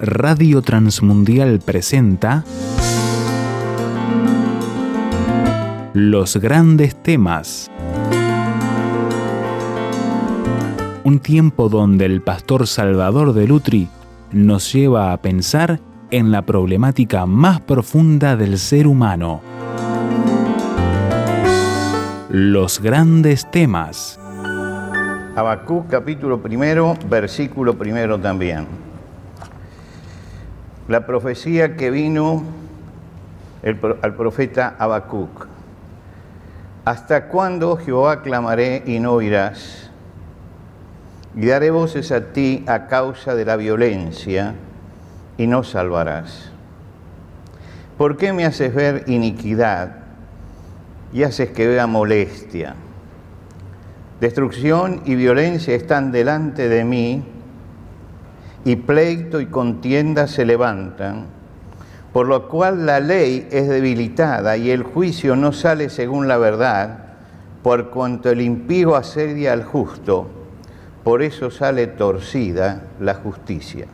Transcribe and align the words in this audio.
Radio 0.00 0.62
Transmundial 0.62 1.58
presenta 1.58 2.44
Los 5.92 6.36
grandes 6.36 6.94
temas. 7.02 7.68
Un 11.02 11.18
tiempo 11.18 11.68
donde 11.68 12.04
el 12.04 12.22
pastor 12.22 12.68
Salvador 12.68 13.32
de 13.32 13.48
Lutri 13.48 13.88
nos 14.30 14.72
lleva 14.72 15.12
a 15.12 15.20
pensar 15.20 15.80
en 16.12 16.30
la 16.30 16.42
problemática 16.42 17.26
más 17.26 17.60
profunda 17.60 18.36
del 18.36 18.58
ser 18.58 18.86
humano. 18.86 19.40
Los 22.30 22.80
grandes 22.80 23.50
temas. 23.50 24.20
Habacuc 25.34 25.88
capítulo 25.88 26.40
primero, 26.40 26.96
versículo 27.10 27.76
primero 27.76 28.16
también. 28.20 28.87
La 30.88 31.04
profecía 31.04 31.76
que 31.76 31.90
vino 31.90 32.42
al 33.62 34.14
profeta 34.14 34.74
Habacuc. 34.78 35.46
¿Hasta 36.86 37.28
cuándo 37.28 37.76
Jehová 37.76 38.22
clamaré 38.22 38.82
y 38.86 38.98
no 38.98 39.12
oirás? 39.12 39.90
Y 41.36 41.44
daré 41.44 41.70
voces 41.70 42.10
a 42.10 42.32
ti 42.32 42.64
a 42.66 42.86
causa 42.86 43.34
de 43.34 43.44
la 43.44 43.56
violencia 43.56 44.54
y 45.36 45.46
no 45.46 45.62
salvarás. 45.62 46.50
¿Por 47.98 48.16
qué 48.16 48.32
me 48.32 48.46
haces 48.46 48.74
ver 48.74 49.04
iniquidad 49.08 49.96
y 51.12 51.22
haces 51.24 51.50
que 51.50 51.66
vea 51.66 51.86
molestia? 51.86 52.76
Destrucción 54.22 55.02
y 55.04 55.16
violencia 55.16 55.74
están 55.74 56.12
delante 56.12 56.70
de 56.70 56.84
mí 56.84 57.24
y 58.68 58.76
pleito 58.76 59.40
y 59.40 59.46
contienda 59.46 60.26
se 60.26 60.44
levantan, 60.44 61.24
por 62.12 62.26
lo 62.28 62.48
cual 62.48 62.84
la 62.84 63.00
ley 63.00 63.48
es 63.50 63.66
debilitada 63.66 64.58
y 64.58 64.70
el 64.70 64.82
juicio 64.82 65.36
no 65.36 65.52
sale 65.52 65.88
según 65.88 66.28
la 66.28 66.36
verdad, 66.36 66.98
por 67.62 67.88
cuanto 67.88 68.28
el 68.28 68.42
impío 68.42 68.94
asedia 68.94 69.54
al 69.54 69.64
justo, 69.64 70.28
por 71.02 71.22
eso 71.22 71.50
sale 71.50 71.86
torcida 71.86 72.82
la 73.00 73.14
justicia. 73.14 73.86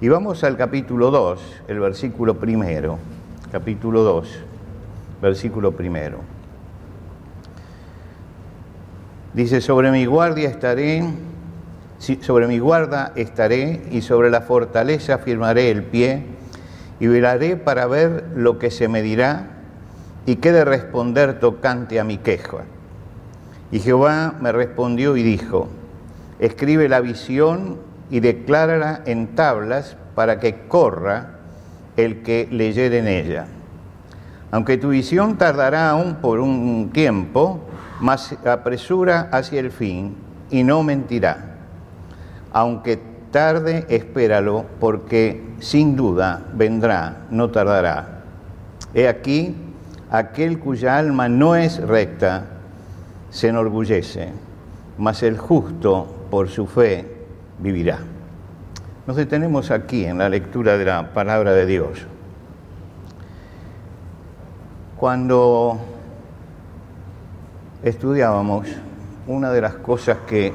Y 0.00 0.08
vamos 0.08 0.44
al 0.44 0.56
capítulo 0.56 1.10
2, 1.10 1.64
el 1.68 1.78
versículo 1.78 2.38
primero, 2.38 2.98
capítulo 3.52 4.02
2, 4.02 4.28
versículo 5.20 5.72
primero. 5.72 6.20
Dice, 9.34 9.60
sobre 9.60 9.90
mi 9.90 10.06
guardia 10.06 10.48
estaré, 10.48 11.04
sobre 12.02 12.48
mi 12.48 12.58
guarda 12.58 13.12
estaré 13.14 13.82
y 13.92 14.02
sobre 14.02 14.28
la 14.28 14.40
fortaleza 14.40 15.18
firmaré 15.18 15.70
el 15.70 15.84
pie 15.84 16.24
y 16.98 17.06
velaré 17.06 17.56
para 17.56 17.86
ver 17.86 18.24
lo 18.34 18.58
que 18.58 18.72
se 18.72 18.88
me 18.88 19.02
dirá 19.02 19.46
y 20.26 20.36
qué 20.36 20.50
de 20.50 20.64
responder 20.64 21.38
tocante 21.38 22.00
a 22.00 22.04
mi 22.04 22.18
queja. 22.18 22.64
Y 23.70 23.78
Jehová 23.78 24.34
me 24.40 24.50
respondió 24.50 25.16
y 25.16 25.22
dijo, 25.22 25.68
escribe 26.40 26.88
la 26.88 27.00
visión 27.00 27.78
y 28.10 28.18
declárala 28.18 29.02
en 29.06 29.36
tablas 29.36 29.96
para 30.16 30.40
que 30.40 30.66
corra 30.66 31.38
el 31.96 32.22
que 32.22 32.48
leyere 32.50 32.98
en 32.98 33.06
ella. 33.06 33.46
Aunque 34.50 34.76
tu 34.76 34.88
visión 34.88 35.38
tardará 35.38 35.90
aún 35.90 36.16
por 36.16 36.40
un 36.40 36.90
tiempo, 36.92 37.60
mas 38.00 38.36
apresura 38.44 39.28
hacia 39.32 39.60
el 39.60 39.70
fin 39.70 40.16
y 40.50 40.64
no 40.64 40.82
mentirá. 40.82 41.51
Aunque 42.52 43.00
tarde, 43.30 43.86
espéralo, 43.88 44.66
porque 44.78 45.42
sin 45.58 45.96
duda 45.96 46.44
vendrá, 46.54 47.22
no 47.30 47.50
tardará. 47.50 48.22
He 48.94 49.08
aquí, 49.08 49.56
aquel 50.10 50.58
cuya 50.58 50.98
alma 50.98 51.28
no 51.28 51.56
es 51.56 51.80
recta, 51.80 52.44
se 53.30 53.48
enorgullece, 53.48 54.28
mas 54.98 55.22
el 55.22 55.38
justo 55.38 56.26
por 56.30 56.48
su 56.48 56.66
fe 56.66 57.10
vivirá. 57.58 58.00
Nos 59.06 59.16
detenemos 59.16 59.70
aquí 59.70 60.04
en 60.04 60.18
la 60.18 60.28
lectura 60.28 60.76
de 60.76 60.84
la 60.84 61.12
palabra 61.14 61.52
de 61.52 61.66
Dios. 61.66 62.06
Cuando 64.96 65.80
estudiábamos, 67.82 68.68
una 69.26 69.50
de 69.50 69.60
las 69.60 69.74
cosas 69.74 70.18
que 70.26 70.52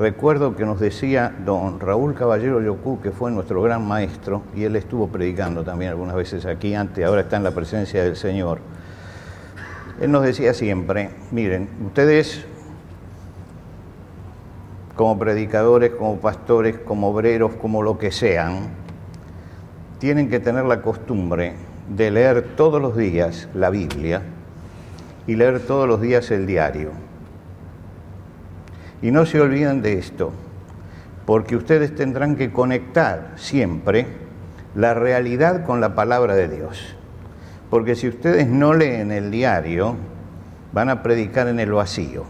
recuerdo 0.00 0.56
que 0.56 0.64
nos 0.64 0.80
decía 0.80 1.30
don 1.44 1.78
Raúl 1.78 2.14
Caballero 2.14 2.62
Yocú, 2.62 3.02
que 3.02 3.10
fue 3.10 3.30
nuestro 3.30 3.60
gran 3.60 3.86
maestro, 3.86 4.40
y 4.56 4.64
él 4.64 4.74
estuvo 4.76 5.08
predicando 5.08 5.62
también 5.62 5.90
algunas 5.90 6.16
veces 6.16 6.46
aquí 6.46 6.74
antes, 6.74 7.04
ahora 7.04 7.20
está 7.20 7.36
en 7.36 7.44
la 7.44 7.50
presencia 7.50 8.02
del 8.02 8.16
Señor. 8.16 8.60
Él 10.00 10.10
nos 10.10 10.24
decía 10.24 10.54
siempre, 10.54 11.10
miren, 11.30 11.68
ustedes 11.84 12.46
como 14.96 15.18
predicadores, 15.18 15.90
como 15.90 16.16
pastores, 16.16 16.78
como 16.78 17.08
obreros, 17.10 17.52
como 17.60 17.82
lo 17.82 17.98
que 17.98 18.10
sean, 18.10 18.70
tienen 19.98 20.30
que 20.30 20.40
tener 20.40 20.64
la 20.64 20.80
costumbre 20.80 21.56
de 21.94 22.10
leer 22.10 22.56
todos 22.56 22.80
los 22.80 22.96
días 22.96 23.50
la 23.52 23.68
Biblia 23.68 24.22
y 25.26 25.36
leer 25.36 25.60
todos 25.60 25.86
los 25.86 26.00
días 26.00 26.30
el 26.30 26.46
diario. 26.46 27.09
Y 29.02 29.10
no 29.10 29.26
se 29.26 29.40
olviden 29.40 29.82
de 29.82 29.98
esto, 29.98 30.32
porque 31.26 31.56
ustedes 31.56 31.94
tendrán 31.94 32.36
que 32.36 32.52
conectar 32.52 33.32
siempre 33.36 34.06
la 34.74 34.94
realidad 34.94 35.64
con 35.64 35.80
la 35.80 35.94
palabra 35.94 36.34
de 36.34 36.48
Dios. 36.48 36.96
Porque 37.70 37.94
si 37.94 38.08
ustedes 38.08 38.46
no 38.46 38.74
leen 38.74 39.10
el 39.12 39.30
diario, 39.30 39.96
van 40.72 40.88
a 40.88 41.02
predicar 41.02 41.48
en 41.48 41.60
el 41.60 41.72
vacío. 41.72 42.24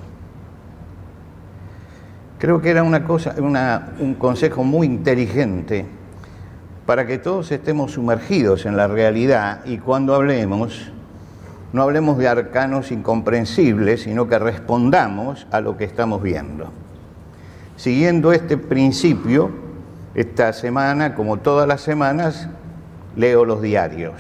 Creo 2.39 2.61
que 2.63 2.71
era 2.71 2.83
una 2.83 3.05
cosa, 3.05 3.35
un 3.39 4.15
consejo 4.15 4.65
muy 4.65 4.87
inteligente 4.87 5.87
para 6.87 7.07
que 7.07 7.19
todos 7.19 7.53
estemos 7.53 7.93
sumergidos 7.93 8.65
en 8.65 8.77
la 8.77 8.89
realidad 8.89 9.61
y 9.65 9.79
cuando 9.79 10.15
hablemos, 10.15 10.91
no 11.73 11.83
hablemos 11.83 12.19
de 12.19 12.29
arcanos 12.29 12.91
incomprensibles, 12.91 14.03
sino 14.03 14.29
que 14.29 14.39
respondamos 14.39 15.47
a 15.51 15.61
lo 15.61 15.77
que 15.77 15.85
estamos 15.85 16.23
viendo. 16.23 16.71
Siguiendo 17.77 18.33
este 18.33 18.57
principio, 18.57 19.51
esta 20.15 20.53
semana, 20.53 21.15
como 21.15 21.39
todas 21.39 21.69
las 21.69 21.81
semanas, 21.81 22.49
leo 23.17 23.45
los 23.45 23.63
diarios. 23.63 24.15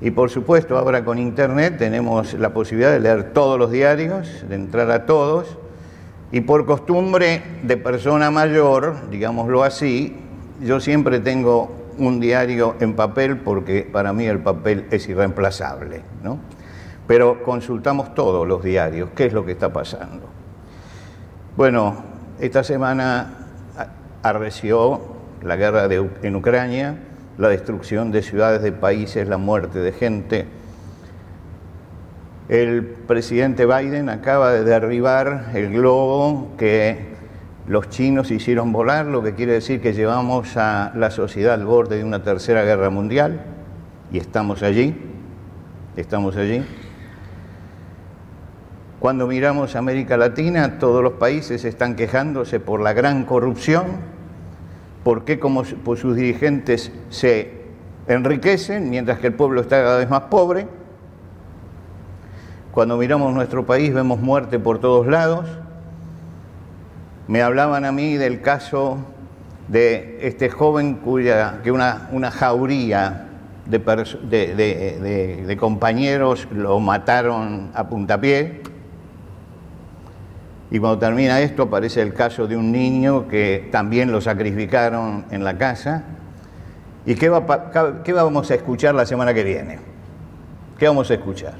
Y 0.00 0.10
por 0.10 0.30
supuesto, 0.30 0.78
ahora 0.78 1.04
con 1.04 1.18
Internet 1.18 1.76
tenemos 1.78 2.34
la 2.34 2.52
posibilidad 2.52 2.92
de 2.92 3.00
leer 3.00 3.32
todos 3.32 3.58
los 3.58 3.70
diarios, 3.70 4.44
de 4.48 4.54
entrar 4.54 4.90
a 4.90 5.06
todos 5.06 5.58
y 6.32 6.40
por 6.42 6.64
costumbre 6.64 7.42
de 7.62 7.76
persona 7.76 8.30
mayor, 8.30 9.10
digámoslo 9.10 9.64
así, 9.64 10.16
yo 10.60 10.78
siempre 10.78 11.20
tengo 11.20 11.79
un 12.00 12.18
diario 12.18 12.74
en 12.80 12.94
papel 12.94 13.36
porque 13.38 13.88
para 13.90 14.12
mí 14.12 14.26
el 14.26 14.40
papel 14.40 14.86
es 14.90 15.08
irreemplazable, 15.08 16.02
¿no? 16.24 16.38
Pero 17.06 17.42
consultamos 17.42 18.14
todos 18.14 18.46
los 18.46 18.62
diarios, 18.62 19.10
qué 19.14 19.26
es 19.26 19.32
lo 19.32 19.44
que 19.44 19.52
está 19.52 19.72
pasando. 19.72 20.28
Bueno, 21.56 22.02
esta 22.40 22.64
semana 22.64 23.48
arreció 24.22 25.00
la 25.42 25.56
guerra 25.56 25.88
en 26.22 26.36
Ucrania, 26.36 26.96
la 27.38 27.48
destrucción 27.48 28.10
de 28.12 28.22
ciudades, 28.22 28.62
de 28.62 28.72
países, 28.72 29.28
la 29.28 29.38
muerte 29.38 29.78
de 29.78 29.92
gente, 29.92 30.46
el 32.50 32.82
presidente 32.82 33.64
Biden 33.64 34.08
acaba 34.08 34.50
de 34.50 34.64
derribar 34.64 35.50
el 35.54 35.70
globo 35.72 36.48
que 36.58 37.09
los 37.70 37.88
chinos 37.88 38.32
hicieron 38.32 38.72
volar, 38.72 39.06
lo 39.06 39.22
que 39.22 39.36
quiere 39.36 39.52
decir 39.52 39.80
que 39.80 39.92
llevamos 39.92 40.56
a 40.56 40.90
la 40.96 41.12
sociedad 41.12 41.54
al 41.54 41.64
borde 41.64 41.98
de 41.98 42.04
una 42.04 42.24
tercera 42.24 42.64
guerra 42.64 42.90
mundial 42.90 43.44
y 44.10 44.18
estamos 44.18 44.64
allí, 44.64 44.92
estamos 45.94 46.36
allí. 46.36 46.64
Cuando 48.98 49.28
miramos 49.28 49.76
América 49.76 50.16
Latina, 50.16 50.80
todos 50.80 51.00
los 51.00 51.12
países 51.12 51.64
están 51.64 51.94
quejándose 51.94 52.58
por 52.58 52.80
la 52.80 52.92
gran 52.92 53.24
corrupción, 53.24 53.86
porque 55.04 55.38
como 55.38 55.64
sus 55.64 56.16
dirigentes 56.16 56.90
se 57.08 57.66
enriquecen 58.08 58.90
mientras 58.90 59.20
que 59.20 59.28
el 59.28 59.34
pueblo 59.34 59.60
está 59.60 59.80
cada 59.80 59.98
vez 59.98 60.10
más 60.10 60.22
pobre 60.22 60.66
cuando 62.72 62.96
miramos 62.96 63.32
nuestro 63.32 63.64
país 63.64 63.94
vemos 63.94 64.20
muerte 64.20 64.58
por 64.58 64.80
todos 64.80 65.06
lados. 65.06 65.46
Me 67.30 67.42
hablaban 67.42 67.84
a 67.84 67.92
mí 67.92 68.16
del 68.16 68.40
caso 68.40 68.98
de 69.68 70.18
este 70.22 70.50
joven 70.50 70.94
cuya 70.96 71.60
que 71.62 71.70
una, 71.70 72.08
una 72.10 72.32
jauría 72.32 73.28
de, 73.66 73.78
de, 75.46 75.56
compañeros 75.56 76.48
lo 76.50 76.80
mataron 76.80 77.70
a 77.72 77.88
puntapié. 77.88 78.62
Y 80.72 80.80
cuando 80.80 80.98
termina 80.98 81.40
esto 81.40 81.62
aparece 81.62 82.02
el 82.02 82.14
caso 82.14 82.48
de 82.48 82.56
un 82.56 82.72
niño 82.72 83.28
que 83.28 83.68
también 83.70 84.10
lo 84.10 84.20
sacrificaron 84.20 85.24
en 85.30 85.44
la 85.44 85.56
casa. 85.56 86.02
¿Y 87.06 87.14
qué, 87.14 87.30
qué 88.02 88.12
vamos 88.12 88.50
a 88.50 88.54
escuchar 88.56 88.96
la 88.96 89.06
semana 89.06 89.32
que 89.32 89.44
viene? 89.44 89.78
¿Qué 90.80 90.88
vamos 90.88 91.08
a 91.12 91.14
escuchar? 91.14 91.54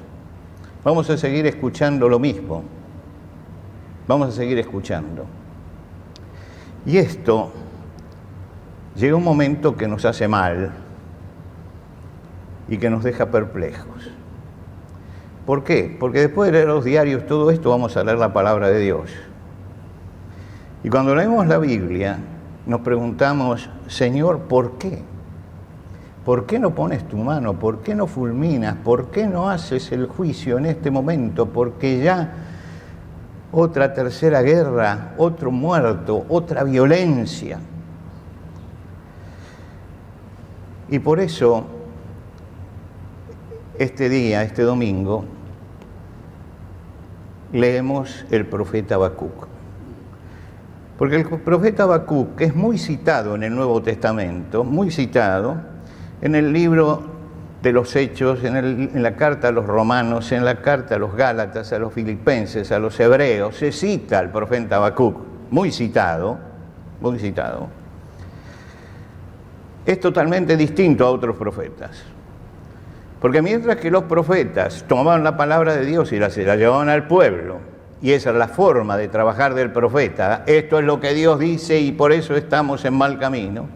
Vamos 0.83 1.09
a 1.11 1.17
seguir 1.17 1.47
escuchando 1.47 2.09
lo 2.09 2.19
mismo. 2.19 2.65
Vamos 4.09 4.31
a 4.31 4.33
seguir 4.33 4.59
escuchando. 4.59 5.27
Y 6.87 6.97
esto 6.99 7.53
llega 8.97 9.17
un 9.17 9.25
momento 9.25 9.77
que 9.77 9.87
nos 9.87 10.05
hace 10.05 10.29
mal 10.29 10.73
y 12.69 12.79
que 12.79 12.91
nos 12.91 13.05
deja 13.05 13.31
perplejos. 13.31 14.11
¿Por 15.47 15.65
qué? 15.65 15.97
Porque 15.99 16.21
después 16.21 16.51
de 16.51 16.59
leer 16.59 16.69
los 16.69 16.85
diarios, 16.85 17.27
todo 17.27 17.51
esto, 17.51 17.71
vamos 17.71 17.97
a 17.97 18.05
leer 18.05 18.19
la 18.19 18.33
palabra 18.33 18.69
de 18.69 18.79
Dios. 18.79 19.11
Y 20.83 20.89
cuando 20.89 21.15
leemos 21.15 21.47
la 21.47 21.59
Biblia, 21.59 22.19
nos 22.67 22.81
preguntamos, 22.81 23.69
Señor, 23.87 24.41
¿por 24.43 24.79
qué? 24.79 25.03
¿Por 26.25 26.47
qué 26.47 26.59
no 26.59 26.75
pones 26.75 27.07
tu 27.09 27.17
mano? 27.17 27.55
¿Por 27.55 27.81
qué 27.81 27.95
no 27.95 28.07
fulminas? 28.07 28.77
¿Por 28.77 29.07
qué 29.11 29.27
no 29.27 29.51
haces 29.51 29.91
el 29.93 30.07
juicio 30.07 30.59
en 30.59 30.67
este 30.67 30.91
momento? 30.91 31.47
Porque 31.47 32.01
ya 32.01 32.33
otra 33.53 33.93
tercera 33.93 34.43
guerra, 34.43 35.15
otro 35.17 35.51
muerto, 35.51 36.25
otra 36.29 36.65
violencia. 36.65 37.59
Y 40.89 40.99
por 40.99 41.21
eso, 41.21 41.65
este 43.79 44.09
día, 44.09 44.43
este 44.43 44.63
domingo, 44.63 45.25
leemos 47.53 48.25
el 48.31 48.47
profeta 48.47 48.97
Habacuc. 48.97 49.47
Porque 50.99 51.17
el 51.17 51.25
profeta 51.27 51.85
Habacuc 51.85 52.41
es 52.41 52.55
muy 52.55 52.77
citado 52.79 53.35
en 53.35 53.45
el 53.45 53.55
Nuevo 53.55 53.83
Testamento, 53.83 54.65
muy 54.65 54.91
citado 54.91 55.57
en 56.21 56.35
el 56.35 56.53
libro 56.53 57.20
de 57.63 57.73
los 57.73 57.95
Hechos, 57.95 58.43
en, 58.43 59.03
la 59.03 59.17
carta 59.17 59.49
a 59.49 59.53
los 59.53 59.67
romanos, 59.67 60.33
en 60.33 60.45
la 60.45 60.57
carta 60.57 60.95
a 60.95 60.99
los 60.99 61.15
Gálatas, 61.15 61.73
a 61.73 61.79
los 61.79 61.93
filipenses, 61.93 62.73
a 62.73 62.79
los 62.79 62.99
hebreos, 62.99 63.57
se 63.57 63.71
cita 63.71 64.19
al 64.19 64.31
profeta 64.31 64.77
Habacuc, 64.77 65.19
muy 65.51 65.71
citado, 65.71 66.39
muy 67.01 67.19
citado. 67.19 67.69
Es 69.85 70.01
totalmente 70.01 70.57
distinto 70.57 71.07
a 71.07 71.11
otros 71.11 71.37
profetas. 71.37 72.03
Porque 73.21 73.43
mientras 73.43 73.77
que 73.77 73.91
los 73.91 74.05
profetas 74.05 74.85
tomaban 74.89 75.23
la 75.23 75.37
palabra 75.37 75.77
de 75.77 75.85
Dios 75.85 76.11
y 76.13 76.19
la, 76.19 76.31
se 76.31 76.45
la 76.45 76.57
llevaban 76.57 76.89
al 76.89 77.07
pueblo, 77.07 77.59
y 78.01 78.13
esa 78.13 78.31
es 78.31 78.37
la 78.37 78.49
forma 78.49 78.97
de 78.97 79.09
trabajar 79.09 79.53
del 79.53 79.71
profeta, 79.71 80.45
esto 80.47 80.79
es 80.79 80.87
lo 80.87 81.01
que 81.01 81.13
Dios 81.13 81.39
dice 81.39 81.79
y 81.79 81.93
por 81.93 82.13
eso 82.13 82.35
estamos 82.35 82.83
en 82.87 82.95
mal 82.95 83.19
camino, 83.19 83.69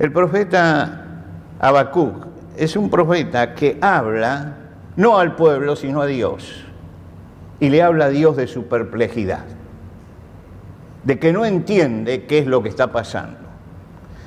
el 0.00 0.10
profeta 0.10 1.06
Habacuc 1.60 2.33
es 2.56 2.76
un 2.76 2.90
profeta 2.90 3.54
que 3.54 3.78
habla 3.80 4.56
no 4.96 5.18
al 5.18 5.34
pueblo, 5.36 5.76
sino 5.76 6.00
a 6.02 6.06
Dios, 6.06 6.64
y 7.60 7.68
le 7.68 7.82
habla 7.82 8.06
a 8.06 8.10
Dios 8.10 8.36
de 8.36 8.46
su 8.46 8.66
perplejidad, 8.66 9.44
de 11.04 11.18
que 11.18 11.32
no 11.32 11.44
entiende 11.44 12.24
qué 12.24 12.38
es 12.38 12.46
lo 12.46 12.62
que 12.62 12.68
está 12.68 12.92
pasando, 12.92 13.38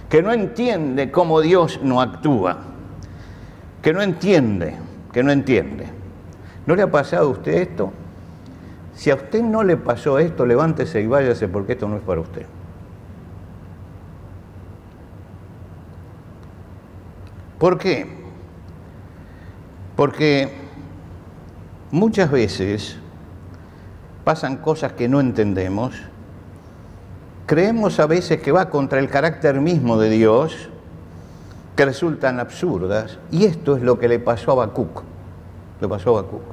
que 0.10 0.22
no 0.22 0.32
entiende 0.32 1.12
cómo 1.12 1.42
Dios 1.42 1.80
no 1.84 2.02
actúa 2.02 2.58
que 3.88 3.94
no 3.94 4.02
entiende, 4.02 4.76
que 5.14 5.24
no 5.24 5.32
entiende. 5.32 5.88
¿No 6.66 6.76
le 6.76 6.82
ha 6.82 6.92
pasado 6.92 7.28
a 7.28 7.32
usted 7.32 7.54
esto? 7.54 7.94
Si 8.96 9.10
a 9.10 9.16
usted 9.16 9.42
no 9.42 9.64
le 9.64 9.78
pasó 9.78 10.20
esto, 10.20 10.46
levántese 10.46 11.00
y 11.00 11.08
váyase 11.08 11.48
porque 11.48 11.72
esto 11.72 11.88
no 11.88 11.96
es 11.96 12.02
para 12.02 12.20
usted. 12.20 12.46
¿Por 17.58 17.78
qué? 17.78 18.17
Porque 19.98 20.50
muchas 21.90 22.30
veces 22.30 22.98
pasan 24.24 24.58
cosas 24.58 24.94
que 24.94 25.10
no 25.10 25.20
entendemos, 25.20 25.96
creemos 27.48 28.00
a 28.00 28.06
veces 28.06 28.40
que 28.40 28.52
va 28.52 28.70
contra 28.70 29.00
el 29.00 29.10
carácter 29.10 29.60
mismo 29.60 29.98
de 29.98 30.12
Dios, 30.12 30.70
que 31.76 31.84
resultan 31.84 32.40
absurdas, 32.40 33.18
y 33.32 33.46
esto 33.46 33.76
es 33.76 33.82
lo 33.82 33.98
que 33.98 34.08
le 34.08 34.20
pasó 34.20 34.52
a 34.52 34.54
Habacuc. 34.54 35.02
Le 35.82 35.88
pasó 35.88 36.16
a 36.16 36.20
Habacuc. 36.20 36.44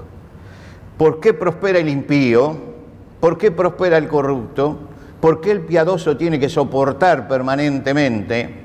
¿Por 0.97 1.21
qué 1.21 1.35
prospera 1.35 1.79
el 1.79 1.91
impío? 1.91 2.57
¿Por 3.21 3.37
qué 3.37 3.51
prospera 3.51 3.99
el 3.99 4.09
corrupto? 4.09 4.79
¿Por 5.21 5.43
qué 5.43 5.51
el 5.51 5.61
piadoso 5.61 6.17
tiene 6.17 6.41
que 6.41 6.49
soportar 6.49 7.29
permanentemente? 7.29 8.64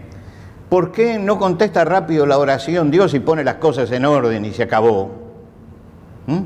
¿Por 0.70 0.92
qué 0.92 1.18
no 1.18 1.40
contesta 1.40 1.84
rápido 1.84 2.28
la 2.28 2.38
oración 2.38 2.92
Dios 2.92 3.16
y 3.16 3.20
pone 3.20 3.44
las 3.44 3.56
cosas 3.56 3.92
en 3.92 4.06
orden 4.06 4.46
y 4.46 4.54
se 4.54 4.64
acabó? 4.64 5.10
¿Mm? 6.28 6.42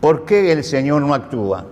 ¿Por 0.00 0.24
qué 0.24 0.50
el 0.50 0.64
Señor 0.64 1.02
no 1.02 1.12
actúa? 1.12 1.66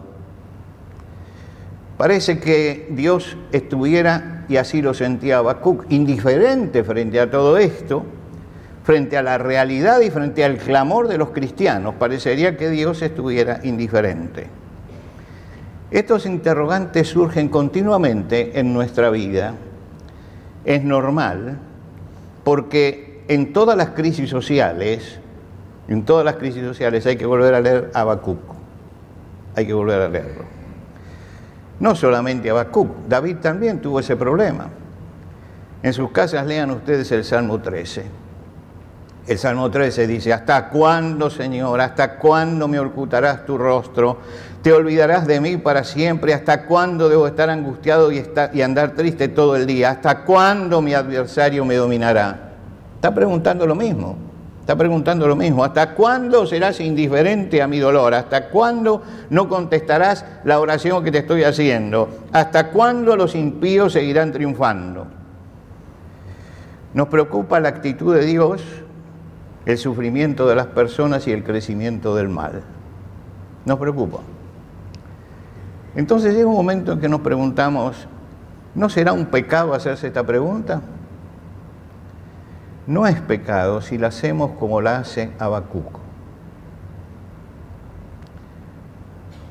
Parece 1.96 2.38
que 2.38 2.88
Dios 2.90 3.36
estuviera 3.52 4.44
y 4.48 4.56
así 4.56 4.82
lo 4.82 4.94
sentía 4.94 5.38
Habacuc, 5.38 5.84
indiferente 5.90 6.84
frente 6.84 7.20
a 7.20 7.30
todo 7.30 7.56
esto, 7.56 8.04
frente 8.84 9.16
a 9.16 9.22
la 9.22 9.38
realidad 9.38 10.00
y 10.00 10.10
frente 10.10 10.44
al 10.44 10.58
clamor 10.58 11.08
de 11.08 11.18
los 11.18 11.30
cristianos. 11.30 11.94
Parecería 11.94 12.56
que 12.56 12.68
Dios 12.68 13.00
estuviera 13.02 13.60
indiferente. 13.64 14.46
Estos 15.90 16.26
interrogantes 16.26 17.08
surgen 17.08 17.48
continuamente 17.48 18.58
en 18.58 18.72
nuestra 18.72 19.10
vida. 19.10 19.54
Es 20.64 20.84
normal 20.84 21.58
porque 22.44 23.24
en 23.28 23.52
todas 23.52 23.76
las 23.76 23.90
crisis 23.90 24.28
sociales, 24.28 25.18
en 25.88 26.04
todas 26.04 26.24
las 26.24 26.36
crisis 26.36 26.62
sociales 26.62 27.06
hay 27.06 27.16
que 27.16 27.26
volver 27.26 27.54
a 27.54 27.60
leer 27.60 27.90
Habacuc. 27.94 28.40
Hay 29.56 29.66
que 29.66 29.72
volver 29.72 30.02
a 30.02 30.08
leerlo. 30.08 30.44
No 31.80 31.94
solamente 31.94 32.50
Habacuc, 32.50 32.88
David 33.08 33.36
también 33.36 33.80
tuvo 33.80 34.00
ese 34.00 34.16
problema. 34.16 34.68
En 35.82 35.92
sus 35.92 36.10
casas 36.10 36.46
lean 36.46 36.70
ustedes 36.70 37.10
el 37.12 37.24
Salmo 37.24 37.60
13. 37.60 38.19
El 39.26 39.38
Salmo 39.38 39.70
13 39.70 40.06
dice, 40.06 40.32
¿hasta 40.32 40.68
cuándo, 40.70 41.30
Señor? 41.30 41.80
¿Hasta 41.80 42.16
cuándo 42.16 42.66
me 42.66 42.80
ocultarás 42.80 43.44
tu 43.44 43.58
rostro? 43.58 44.18
¿Te 44.62 44.72
olvidarás 44.72 45.26
de 45.26 45.40
mí 45.40 45.56
para 45.56 45.84
siempre? 45.84 46.34
¿Hasta 46.34 46.64
cuándo 46.64 47.08
debo 47.08 47.26
estar 47.26 47.48
angustiado 47.50 48.10
y, 48.10 48.24
y 48.52 48.62
andar 48.62 48.94
triste 48.94 49.28
todo 49.28 49.56
el 49.56 49.66
día? 49.66 49.90
¿Hasta 49.90 50.24
cuándo 50.24 50.80
mi 50.82 50.94
adversario 50.94 51.64
me 51.64 51.76
dominará? 51.76 52.50
Está 52.96 53.14
preguntando 53.14 53.66
lo 53.66 53.74
mismo. 53.74 54.16
Está 54.60 54.76
preguntando 54.76 55.26
lo 55.26 55.36
mismo. 55.36 55.64
¿Hasta 55.64 55.94
cuándo 55.94 56.46
serás 56.46 56.80
indiferente 56.80 57.62
a 57.62 57.66
mi 57.66 57.78
dolor? 57.78 58.14
¿Hasta 58.14 58.48
cuándo 58.50 59.02
no 59.28 59.48
contestarás 59.48 60.24
la 60.44 60.60
oración 60.60 61.02
que 61.02 61.10
te 61.10 61.18
estoy 61.18 61.44
haciendo? 61.44 62.08
¿Hasta 62.32 62.68
cuándo 62.68 63.16
los 63.16 63.34
impíos 63.34 63.94
seguirán 63.94 64.32
triunfando? 64.32 65.06
Nos 66.94 67.08
preocupa 67.08 67.58
la 67.60 67.68
actitud 67.68 68.14
de 68.14 68.24
Dios, 68.26 68.62
el 69.66 69.78
sufrimiento 69.78 70.48
de 70.48 70.54
las 70.54 70.66
personas 70.66 71.26
y 71.26 71.32
el 71.32 71.44
crecimiento 71.44 72.14
del 72.14 72.28
mal. 72.28 72.62
Nos 73.64 73.78
preocupa. 73.78 74.18
Entonces 75.94 76.34
llega 76.34 76.48
un 76.48 76.54
momento 76.54 76.92
en 76.92 77.00
que 77.00 77.08
nos 77.08 77.20
preguntamos, 77.20 78.06
¿no 78.74 78.88
será 78.88 79.12
un 79.12 79.26
pecado 79.26 79.74
hacerse 79.74 80.06
esta 80.06 80.24
pregunta? 80.24 80.80
no 82.90 83.06
es 83.06 83.20
pecado 83.20 83.80
si 83.80 83.98
la 83.98 84.08
hacemos 84.08 84.50
como 84.58 84.80
la 84.80 84.98
hace 84.98 85.32
Habacuc, 85.38 86.00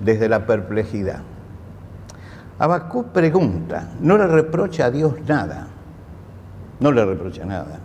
desde 0.02 0.28
la 0.28 0.46
perplejidad. 0.46 1.22
Habacuc 2.58 3.08
pregunta, 3.14 3.92
no 4.02 4.18
le 4.18 4.28
reprocha 4.28 4.88
a 4.88 4.92
Dios 4.92 5.14
nada, 5.26 5.68
no 6.82 6.92
le 6.92 7.06
reprocha 7.06 7.46
nada. 7.46 7.80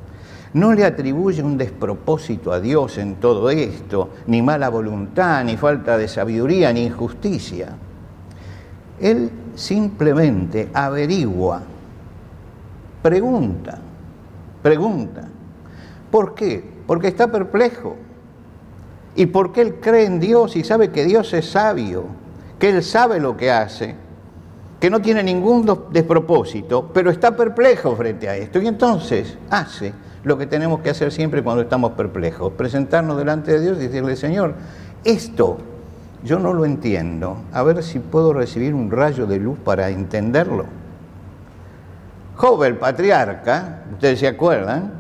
No 0.55 0.73
le 0.73 0.85
atribuye 0.85 1.43
un 1.43 1.59
despropósito 1.59 2.53
a 2.53 2.61
Dios 2.61 2.99
en 2.99 3.17
todo 3.17 3.51
esto, 3.51 4.11
ni 4.29 4.41
mala 4.41 4.69
voluntad, 4.69 5.45
ni 5.45 5.57
falta 5.57 5.99
de 5.99 6.07
sabiduría, 6.07 6.73
ni 6.73 6.85
injusticia. 6.85 7.71
Él 9.01 9.31
simplemente 9.57 10.71
averigua, 10.73 11.61
pregunta, 13.03 13.79
pregunta. 14.63 15.29
¿Por 16.13 16.35
qué? 16.37 16.65
Porque 16.87 17.09
está 17.09 17.27
perplejo. 17.27 17.97
Y 19.17 19.27
porque 19.27 19.61
él 19.61 19.81
cree 19.81 20.07
en 20.07 20.21
Dios 20.21 20.55
y 20.55 20.63
sabe 20.63 20.91
que 20.91 21.05
Dios 21.05 21.33
es 21.35 21.51
sabio, 21.51 22.05
que 22.61 22.69
él 22.69 22.83
sabe 22.85 23.19
lo 23.19 23.37
que 23.37 23.51
hace, 23.51 23.97
que 24.79 24.89
no 24.89 25.01
tiene 25.01 25.25
ningún 25.25 25.69
despropósito, 25.91 26.91
pero 26.95 27.11
está 27.11 27.37
perplejo 27.37 27.97
frente 27.97 28.29
a 28.29 28.37
esto. 28.37 28.61
Y 28.63 28.69
entonces 28.69 29.37
hace 29.51 29.93
lo 30.25 30.39
que 30.39 30.47
tenemos 30.47 30.81
que 30.81 30.91
hacer 30.91 31.13
siempre 31.13 31.43
cuando 31.43 31.63
estamos 31.63 31.93
perplejos, 31.93 32.53
presentarnos 32.55 33.17
delante 33.17 33.53
de 33.53 33.61
Dios 33.61 33.79
y 33.79 33.87
decirle, 33.87 34.17
Señor, 34.17 34.55
esto 35.05 35.59
yo 36.25 36.39
no 36.39 36.55
lo 36.55 36.65
entiendo. 36.65 37.37
A 37.53 37.63
ver 37.63 37.83
si 37.83 37.99
puedo 37.99 38.33
recibir 38.33 38.75
un 38.75 38.91
rayo 38.91 39.27
de 39.27 39.39
luz 39.39 39.59
para 39.59 39.91
entenderlo. 39.91 40.65
Job, 42.37 42.65
el 42.65 42.77
patriarca, 42.77 43.85
ustedes 43.93 44.19
se 44.21 44.27
acuerdan, 44.27 44.93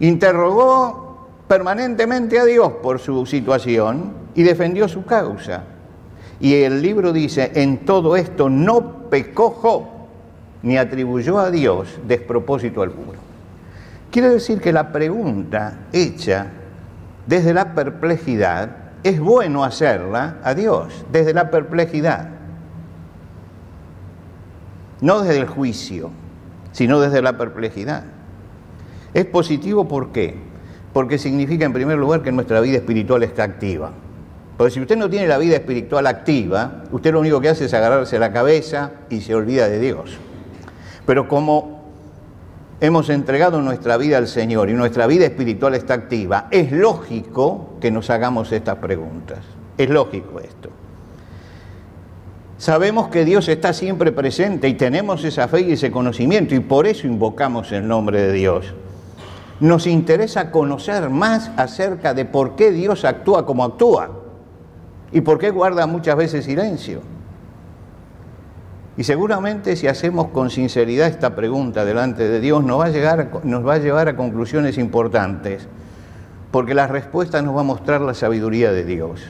interrogó 0.00 1.28
permanentemente 1.46 2.38
a 2.38 2.44
Dios 2.44 2.72
por 2.82 2.98
su 2.98 3.24
situación 3.26 4.12
y 4.34 4.42
defendió 4.42 4.88
su 4.88 5.04
causa. 5.04 5.62
Y 6.40 6.54
el 6.54 6.82
libro 6.82 7.12
dice, 7.12 7.52
en 7.54 7.84
todo 7.84 8.16
esto 8.16 8.50
no 8.50 9.08
pecó 9.10 9.50
Job, 9.50 9.84
ni 10.62 10.76
atribuyó 10.76 11.38
a 11.38 11.50
Dios 11.50 11.98
despropósito 12.06 12.82
alguno. 12.82 13.09
Quiere 14.10 14.28
decir 14.28 14.60
que 14.60 14.72
la 14.72 14.90
pregunta 14.90 15.78
hecha 15.92 16.46
desde 17.26 17.54
la 17.54 17.74
perplejidad 17.74 18.70
es 19.04 19.20
bueno 19.20 19.64
hacerla 19.64 20.38
a 20.42 20.54
Dios, 20.54 21.04
desde 21.12 21.32
la 21.32 21.50
perplejidad, 21.50 22.28
no 25.00 25.20
desde 25.20 25.40
el 25.40 25.46
juicio, 25.46 26.10
sino 26.72 27.00
desde 27.00 27.22
la 27.22 27.38
perplejidad. 27.38 28.02
Es 29.14 29.26
positivo 29.26 29.86
¿por 29.86 30.10
qué? 30.10 30.36
Porque 30.92 31.18
significa 31.18 31.64
en 31.64 31.72
primer 31.72 31.96
lugar 31.96 32.22
que 32.22 32.32
nuestra 32.32 32.60
vida 32.60 32.78
espiritual 32.78 33.22
está 33.22 33.44
activa. 33.44 33.92
Porque 34.56 34.72
si 34.72 34.80
usted 34.80 34.96
no 34.96 35.08
tiene 35.08 35.26
la 35.26 35.38
vida 35.38 35.54
espiritual 35.54 36.06
activa, 36.06 36.82
usted 36.90 37.12
lo 37.12 37.20
único 37.20 37.40
que 37.40 37.48
hace 37.48 37.64
es 37.64 37.74
agarrarse 37.74 38.18
la 38.18 38.32
cabeza 38.32 38.92
y 39.08 39.20
se 39.20 39.34
olvida 39.34 39.68
de 39.68 39.78
Dios. 39.78 40.18
Pero 41.06 41.28
como 41.28 41.79
hemos 42.80 43.10
entregado 43.10 43.60
nuestra 43.60 43.96
vida 43.96 44.18
al 44.18 44.26
Señor 44.26 44.70
y 44.70 44.72
nuestra 44.72 45.06
vida 45.06 45.26
espiritual 45.26 45.74
está 45.74 45.94
activa, 45.94 46.48
es 46.50 46.72
lógico 46.72 47.76
que 47.80 47.90
nos 47.90 48.10
hagamos 48.10 48.52
estas 48.52 48.76
preguntas. 48.76 49.38
Es 49.76 49.90
lógico 49.90 50.40
esto. 50.40 50.70
Sabemos 52.58 53.08
que 53.08 53.24
Dios 53.24 53.48
está 53.48 53.72
siempre 53.72 54.12
presente 54.12 54.68
y 54.68 54.74
tenemos 54.74 55.24
esa 55.24 55.48
fe 55.48 55.62
y 55.62 55.72
ese 55.72 55.90
conocimiento 55.90 56.54
y 56.54 56.60
por 56.60 56.86
eso 56.86 57.06
invocamos 57.06 57.72
el 57.72 57.88
nombre 57.88 58.20
de 58.20 58.32
Dios. 58.32 58.74
Nos 59.60 59.86
interesa 59.86 60.50
conocer 60.50 61.08
más 61.08 61.50
acerca 61.56 62.12
de 62.12 62.24
por 62.24 62.56
qué 62.56 62.70
Dios 62.70 63.04
actúa 63.04 63.46
como 63.46 63.64
actúa 63.64 64.10
y 65.12 65.22
por 65.22 65.38
qué 65.38 65.50
guarda 65.50 65.86
muchas 65.86 66.16
veces 66.16 66.44
silencio. 66.44 67.00
Y 69.00 69.04
seguramente 69.04 69.76
si 69.76 69.86
hacemos 69.86 70.28
con 70.28 70.50
sinceridad 70.50 71.08
esta 71.08 71.34
pregunta 71.34 71.86
delante 71.86 72.28
de 72.28 72.38
Dios 72.38 72.62
nos 72.62 72.80
va 72.80 72.84
a, 72.84 72.88
llegar, 72.90 73.30
nos 73.44 73.66
va 73.66 73.72
a 73.72 73.78
llevar 73.78 74.08
a 74.08 74.14
conclusiones 74.14 74.76
importantes, 74.76 75.66
porque 76.50 76.74
la 76.74 76.86
respuesta 76.86 77.40
nos 77.40 77.56
va 77.56 77.60
a 77.60 77.64
mostrar 77.64 78.02
la 78.02 78.12
sabiduría 78.12 78.72
de 78.72 78.84
Dios, 78.84 79.22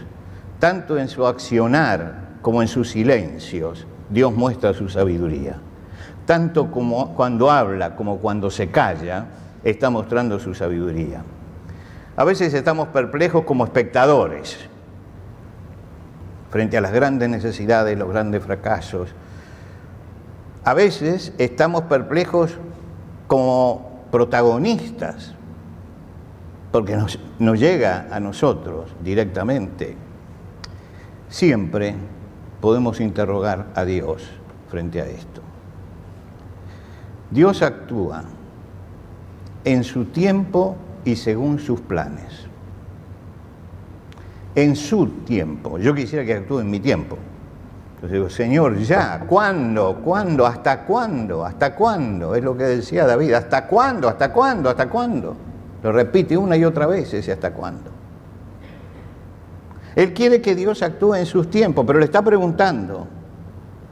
tanto 0.58 0.98
en 0.98 1.06
su 1.06 1.24
accionar 1.24 2.30
como 2.42 2.62
en 2.62 2.66
sus 2.66 2.90
silencios, 2.90 3.86
Dios 4.08 4.34
muestra 4.34 4.74
su 4.74 4.88
sabiduría. 4.88 5.58
Tanto 6.26 6.72
como 6.72 7.14
cuando 7.14 7.48
habla 7.48 7.94
como 7.94 8.18
cuando 8.18 8.50
se 8.50 8.70
calla, 8.72 9.26
está 9.62 9.88
mostrando 9.88 10.40
su 10.40 10.52
sabiduría. 10.52 11.22
A 12.16 12.24
veces 12.24 12.54
estamos 12.54 12.88
perplejos 12.88 13.44
como 13.44 13.62
espectadores 13.62 14.58
frente 16.50 16.76
a 16.76 16.80
las 16.80 16.90
grandes 16.90 17.28
necesidades, 17.28 17.96
los 17.96 18.08
grandes 18.08 18.42
fracasos. 18.42 19.14
A 20.64 20.74
veces 20.74 21.32
estamos 21.38 21.82
perplejos 21.82 22.58
como 23.26 24.04
protagonistas, 24.10 25.34
porque 26.70 26.96
nos, 26.96 27.18
nos 27.38 27.58
llega 27.58 28.08
a 28.10 28.20
nosotros 28.20 28.90
directamente. 29.02 29.96
Siempre 31.28 31.94
podemos 32.60 33.00
interrogar 33.00 33.68
a 33.74 33.84
Dios 33.84 34.28
frente 34.68 35.00
a 35.00 35.06
esto. 35.06 35.40
Dios 37.30 37.62
actúa 37.62 38.24
en 39.64 39.84
su 39.84 40.06
tiempo 40.06 40.76
y 41.04 41.16
según 41.16 41.58
sus 41.58 41.80
planes. 41.80 42.46
En 44.54 44.76
su 44.76 45.06
tiempo. 45.24 45.78
Yo 45.78 45.94
quisiera 45.94 46.24
que 46.24 46.34
actúe 46.34 46.60
en 46.60 46.70
mi 46.70 46.80
tiempo. 46.80 47.16
Digo, 48.08 48.30
Señor, 48.30 48.78
ya, 48.78 49.20
¿cuándo? 49.26 50.00
¿Cuándo? 50.02 50.46
¿Hasta 50.46 50.84
cuándo? 50.84 51.44
¿Hasta 51.44 51.74
cuándo? 51.74 52.34
Es 52.34 52.42
lo 52.42 52.56
que 52.56 52.64
decía 52.64 53.06
David, 53.06 53.34
¿hasta 53.34 53.66
cuándo? 53.66 54.08
¿Hasta 54.08 54.32
cuándo? 54.32 54.70
¿Hasta 54.70 54.88
cuándo? 54.88 55.36
Lo 55.82 55.92
repite 55.92 56.36
una 56.36 56.56
y 56.56 56.64
otra 56.64 56.86
vez 56.86 57.12
ese 57.12 57.32
hasta 57.32 57.52
cuándo. 57.52 57.90
Él 59.94 60.14
quiere 60.14 60.40
que 60.40 60.54
Dios 60.54 60.82
actúe 60.82 61.16
en 61.16 61.26
sus 61.26 61.50
tiempos, 61.50 61.84
pero 61.86 61.98
le 61.98 62.06
está 62.06 62.22
preguntando, 62.22 63.06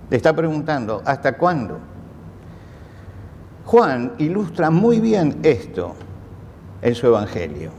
le 0.09 0.17
está 0.17 0.33
preguntando, 0.35 1.03
¿hasta 1.05 1.37
cuándo? 1.37 1.79
Juan 3.67 4.15
ilustra 4.17 4.71
muy 4.71 5.01
bien 5.01 5.41
esto 5.43 5.95
en 6.81 6.95
su 6.95 7.09
Evangelio. 7.09 7.73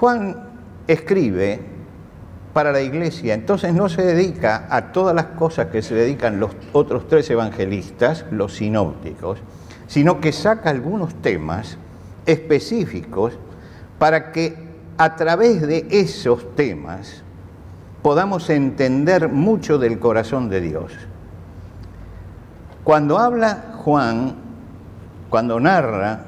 Juan 0.00 0.36
escribe 0.88 1.73
para 2.54 2.70
la 2.70 2.80
iglesia, 2.80 3.34
entonces 3.34 3.74
no 3.74 3.88
se 3.88 4.02
dedica 4.02 4.68
a 4.70 4.92
todas 4.92 5.14
las 5.14 5.26
cosas 5.26 5.66
que 5.66 5.82
se 5.82 5.94
dedican 5.94 6.38
los 6.38 6.52
otros 6.72 7.08
tres 7.08 7.28
evangelistas, 7.28 8.24
los 8.30 8.54
sinópticos, 8.54 9.40
sino 9.88 10.20
que 10.20 10.32
saca 10.32 10.70
algunos 10.70 11.14
temas 11.16 11.76
específicos 12.24 13.34
para 13.98 14.30
que 14.30 14.56
a 14.96 15.16
través 15.16 15.66
de 15.66 15.88
esos 15.90 16.54
temas 16.54 17.24
podamos 18.02 18.48
entender 18.48 19.28
mucho 19.28 19.78
del 19.78 19.98
corazón 19.98 20.48
de 20.48 20.60
Dios. 20.60 20.92
Cuando 22.84 23.18
habla 23.18 23.72
Juan, 23.78 24.36
cuando 25.28 25.58
narra 25.58 26.26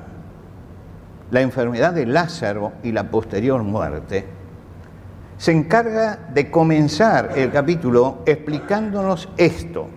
la 1.31 1.41
enfermedad 1.41 1.93
de 1.93 2.07
Lázaro 2.07 2.73
y 2.83 2.91
la 2.91 3.11
posterior 3.11 3.63
muerte, 3.63 4.36
se 5.39 5.53
encarga 5.53 6.19
de 6.33 6.51
comenzar 6.51 7.33
el 7.37 7.51
capítulo 7.53 8.19
explicándonos 8.27 9.29
esto. 9.37 9.89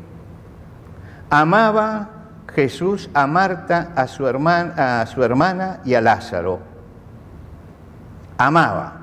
Amaba 1.30 2.10
Jesús 2.54 3.10
a 3.14 3.28
Marta, 3.28 3.94
a 3.96 4.08
su, 4.08 4.28
hermana, 4.28 5.02
a 5.02 5.06
su 5.06 5.24
hermana 5.24 5.82
y 5.86 5.94
a 5.94 6.02
Lázaro 6.02 6.70
amaba. 8.40 8.96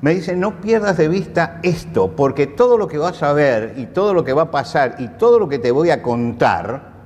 Me 0.00 0.14
dice, 0.14 0.34
no 0.34 0.60
pierdas 0.60 0.96
de 0.96 1.08
vista 1.08 1.60
esto, 1.62 2.16
porque 2.16 2.46
todo 2.46 2.78
lo 2.78 2.88
que 2.88 2.98
vas 2.98 3.22
a 3.22 3.32
ver 3.32 3.74
y 3.76 3.86
todo 3.86 4.14
lo 4.14 4.24
que 4.24 4.32
va 4.32 4.42
a 4.42 4.50
pasar 4.50 4.96
y 4.98 5.08
todo 5.08 5.38
lo 5.38 5.48
que 5.48 5.58
te 5.58 5.70
voy 5.70 5.90
a 5.90 6.02
contar, 6.02 6.98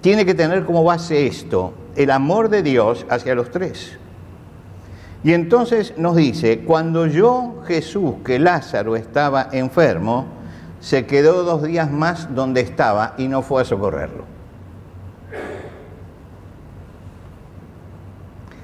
tiene 0.00 0.24
que 0.24 0.34
tener 0.34 0.64
como 0.64 0.84
base 0.84 1.26
esto, 1.26 1.74
el 1.96 2.10
amor 2.10 2.48
de 2.48 2.62
Dios 2.62 3.04
hacia 3.10 3.34
los 3.34 3.50
tres. 3.50 3.98
Y 5.24 5.32
entonces 5.32 5.94
nos 5.96 6.16
dice, 6.16 6.60
cuando 6.60 7.06
yo, 7.06 7.62
Jesús, 7.66 8.14
que 8.24 8.38
Lázaro 8.38 8.94
estaba 8.94 9.48
enfermo, 9.52 10.26
se 10.80 11.06
quedó 11.06 11.42
dos 11.42 11.64
días 11.64 11.90
más 11.90 12.34
donde 12.34 12.60
estaba 12.60 13.14
y 13.18 13.26
no 13.26 13.42
fue 13.42 13.62
a 13.62 13.64
socorrerlo. 13.64 14.24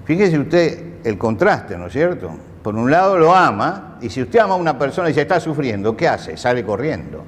Fíjese 0.04 0.38
usted 0.38 0.94
el 1.04 1.18
contraste, 1.18 1.76
¿no 1.76 1.87
es 1.87 1.92
cierto? 1.92 2.30
Por 2.62 2.76
un 2.76 2.90
lado 2.90 3.18
lo 3.18 3.34
ama, 3.34 3.99
y 4.00 4.08
si 4.08 4.23
usted 4.23 4.38
ama 4.38 4.54
a 4.54 4.56
una 4.56 4.78
persona 4.78 5.11
y 5.11 5.14
se 5.14 5.23
está 5.23 5.40
sufriendo, 5.40 5.96
¿qué 5.96 6.08
hace? 6.08 6.37
Sale 6.37 6.64
corriendo. 6.64 7.25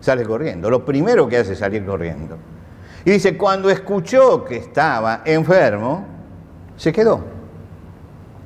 Sale 0.00 0.24
corriendo. 0.24 0.68
Lo 0.68 0.84
primero 0.84 1.28
que 1.28 1.38
hace 1.38 1.52
es 1.52 1.58
salir 1.58 1.84
corriendo. 1.84 2.36
Y 3.04 3.12
dice, 3.12 3.36
cuando 3.36 3.70
escuchó 3.70 4.44
que 4.44 4.56
estaba 4.56 5.22
enfermo, 5.24 6.04
se 6.76 6.92
quedó. 6.92 7.33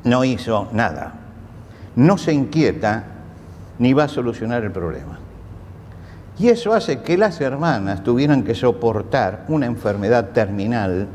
No 0.04 0.24
hizo 0.24 0.68
nada. 0.72 1.14
No 1.96 2.18
se 2.18 2.32
inquieta 2.32 3.04
ni 3.78 3.92
va 3.92 4.04
a 4.04 4.08
solucionar 4.08 4.64
el 4.64 4.72
problema. 4.72 5.18
Y 6.38 6.48
eso 6.48 6.72
hace 6.72 7.00
que 7.00 7.18
las 7.18 7.40
hermanas 7.40 8.04
tuvieran 8.04 8.44
que 8.44 8.54
soportar 8.54 9.44
una 9.48 9.66
enfermedad 9.66 10.30
terminal 10.30 11.08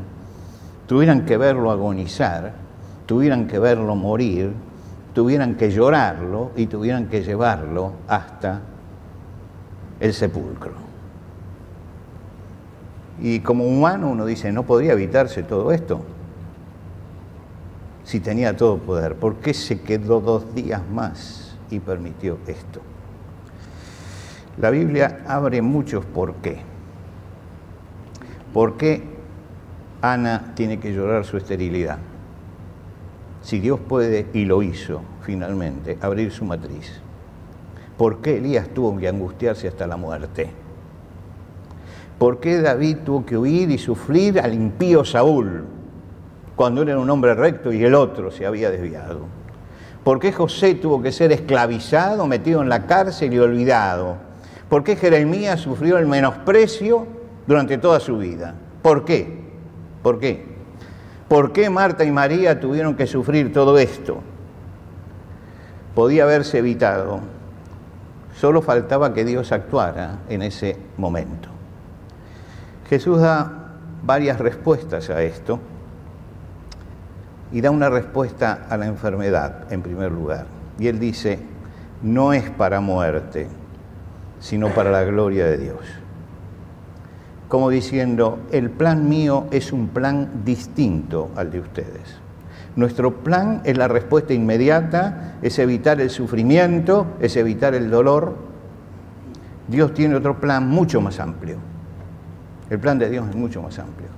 tuvieran 0.88 1.26
que 1.26 1.38
verlo 1.38 1.72
agonizar, 1.72 2.52
tuvieran 3.06 3.48
que 3.48 3.58
verlo 3.58 3.96
morir, 3.96 4.52
tuvieran 5.14 5.56
que 5.56 5.72
llorarlo 5.72 6.52
y 6.56 6.68
tuvieran 6.68 7.08
que 7.08 7.24
llevarlo 7.24 7.94
hasta 8.08 8.62
el 10.00 10.14
sepulcro. 10.14 10.74
Y 13.22 13.40
como 13.40 13.66
humano 13.66 14.10
uno 14.10 14.26
dice, 14.26 14.52
no 14.52 14.64
podría 14.64 14.94
evitarse 14.94 15.44
todo 15.44 15.72
esto 15.72 16.02
si 18.04 18.20
tenía 18.20 18.56
todo 18.56 18.78
poder. 18.78 19.16
¿Por 19.16 19.36
qué 19.36 19.54
se 19.54 19.82
quedó 19.82 20.20
dos 20.20 20.54
días 20.54 20.82
más 20.92 21.58
y 21.70 21.80
permitió 21.80 22.38
esto? 22.48 22.82
La 24.58 24.70
Biblia 24.70 25.24
abre 25.28 25.62
muchos 25.62 26.06
por 26.06 26.36
qué. 26.36 26.62
¿Por 28.54 28.78
qué 28.78 29.04
Ana 30.02 30.52
tiene 30.54 30.80
que 30.80 30.94
llorar 30.94 31.26
su 31.26 31.38
esterilidad. 31.38 31.98
si 33.42 33.60
Dios 33.60 33.80
puede, 33.80 34.28
y 34.34 34.46
lo 34.46 34.64
hizo 34.64 35.02
finalmente, 35.22 35.98
abrir 36.02 36.32
su 36.32 36.46
matriz? 36.46 37.02
¿Por 37.98 38.22
qué 38.22 38.38
Elías 38.38 38.70
tuvo 38.70 38.98
que 38.98 39.08
angustiarse 39.08 39.68
hasta 39.68 39.86
la 39.86 39.98
muerte? 39.98 40.50
¿Por 42.18 42.40
qué 42.40 42.62
David 42.62 43.00
tuvo 43.06 43.26
que 43.26 43.38
huir 43.38 43.70
y 43.72 43.78
sufrir 43.78 44.40
al 44.40 44.54
impío 44.54 45.04
Saúl 45.04 45.66
cuando 46.56 46.82
él 46.82 46.90
era 46.90 47.00
un 47.00 47.10
hombre 47.10 47.34
recto 47.34 47.72
y 47.72 47.84
el 47.84 47.96
otro 47.96 48.32
se 48.32 48.46
había 48.46 48.70
desviado? 48.70 49.22
¿Por 50.04 50.20
qué 50.20 50.32
José 50.34 50.76
tuvo 50.76 51.02
que 51.02 51.12
ser 51.12 51.32
esclavizado, 51.32 52.28
metido 52.28 52.62
en 52.62 52.70
la 52.70 52.86
cárcel 52.86 53.34
y 53.34 53.40
olvidado? 53.40 54.18
¿Por 54.70 54.84
qué 54.84 54.96
Jeremías 54.96 55.62
sufrió 55.62 55.98
el 55.98 56.08
menosprecio 56.08 57.08
durante 57.48 57.78
toda 57.78 58.00
su 58.00 58.18
vida? 58.18 58.56
¿Por 58.82 59.06
qué? 59.06 59.42
¿Por 60.02 60.20
qué? 60.20 60.46
¿Por 61.30 61.54
qué 61.54 61.70
Marta 61.70 62.04
y 62.04 62.12
María 62.12 62.60
tuvieron 62.60 62.96
que 62.96 63.08
sufrir 63.08 63.54
todo 63.54 63.78
esto? 63.78 64.22
Podía 65.96 66.24
haberse 66.24 66.58
evitado. 66.60 67.22
Solo 68.36 68.62
faltaba 68.62 69.14
que 69.14 69.24
Dios 69.24 69.52
actuara 69.52 70.20
en 70.28 70.42
ese 70.42 70.76
momento. 70.98 71.50
Jesús 72.90 73.22
da 73.22 73.78
varias 74.04 74.40
respuestas 74.40 75.10
a 75.10 75.24
esto 75.24 75.60
y 77.54 77.62
da 77.62 77.70
una 77.70 77.90
respuesta 77.90 78.66
a 78.68 78.76
la 78.78 78.88
enfermedad 78.88 79.72
en 79.72 79.84
primer 79.84 80.12
lugar. 80.12 80.48
Y 80.80 80.88
él 80.88 81.00
dice, 81.00 81.40
no 82.02 82.34
es 82.34 82.50
para 82.50 82.82
muerte, 82.82 83.48
sino 84.40 84.70
para 84.70 84.90
la 84.90 85.04
gloria 85.04 85.46
de 85.46 85.58
Dios. 85.58 85.80
Como 87.48 87.70
diciendo, 87.70 88.40
el 88.52 88.72
plan 88.72 89.08
mío 89.08 89.46
es 89.52 89.72
un 89.72 89.90
plan 89.90 90.42
distinto 90.44 91.30
al 91.36 91.52
de 91.52 91.60
ustedes. 91.60 92.20
Nuestro 92.76 93.18
plan 93.18 93.62
es 93.64 93.78
la 93.78 93.88
respuesta 93.88 94.34
inmediata, 94.34 95.36
es 95.44 95.60
evitar 95.60 96.02
el 96.02 96.10
sufrimiento, 96.10 97.06
es 97.20 97.38
evitar 97.38 97.76
el 97.76 97.92
dolor. 97.92 98.36
Dios 99.68 99.94
tiene 99.94 100.16
otro 100.16 100.40
plan 100.40 100.68
mucho 100.68 101.00
más 101.02 101.20
amplio. 101.20 101.58
El 102.72 102.80
plan 102.80 102.98
de 102.98 103.12
Dios 103.12 103.30
es 103.30 103.36
mucho 103.36 103.62
más 103.62 103.78
amplio. 103.78 104.10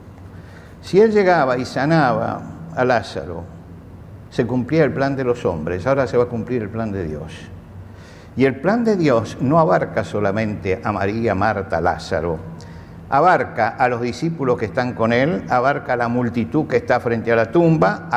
Si 0.82 1.02
Él 1.02 1.12
llegaba 1.12 1.58
y 1.58 1.66
sanaba 1.66 2.55
a 2.76 2.86
Lázaro, 2.86 3.44
se 4.30 4.46
cumplía 4.46 4.84
el 4.84 4.92
plan 4.92 5.16
de 5.16 5.24
los 5.24 5.46
hombres, 5.46 5.88
ahora 5.88 6.08
se 6.08 6.18
va 6.18 6.26
a 6.26 6.28
cumplir 6.28 6.62
el 6.62 6.70
plan 6.70 6.92
de 6.92 7.06
Dios. 7.06 7.32
Y 8.38 8.46
el 8.46 8.60
plan 8.60 8.84
de 8.84 8.98
Dios 8.98 9.38
no 9.40 9.60
abarca 9.60 10.04
solamente 10.04 10.82
a 10.84 10.92
María, 10.92 11.36
Marta, 11.36 11.80
Lázaro, 11.80 12.38
abarca 13.10 13.70
a 13.70 13.88
los 13.88 14.02
discípulos 14.02 14.58
que 14.58 14.66
están 14.66 14.94
con 14.94 15.14
Él, 15.14 15.46
abarca 15.50 15.94
a 15.94 15.98
la 15.98 16.08
multitud 16.08 16.68
que 16.68 16.78
está 16.78 17.00
frente 17.00 17.32
a 17.32 17.36
la 17.36 17.52
tumba, 17.52 18.10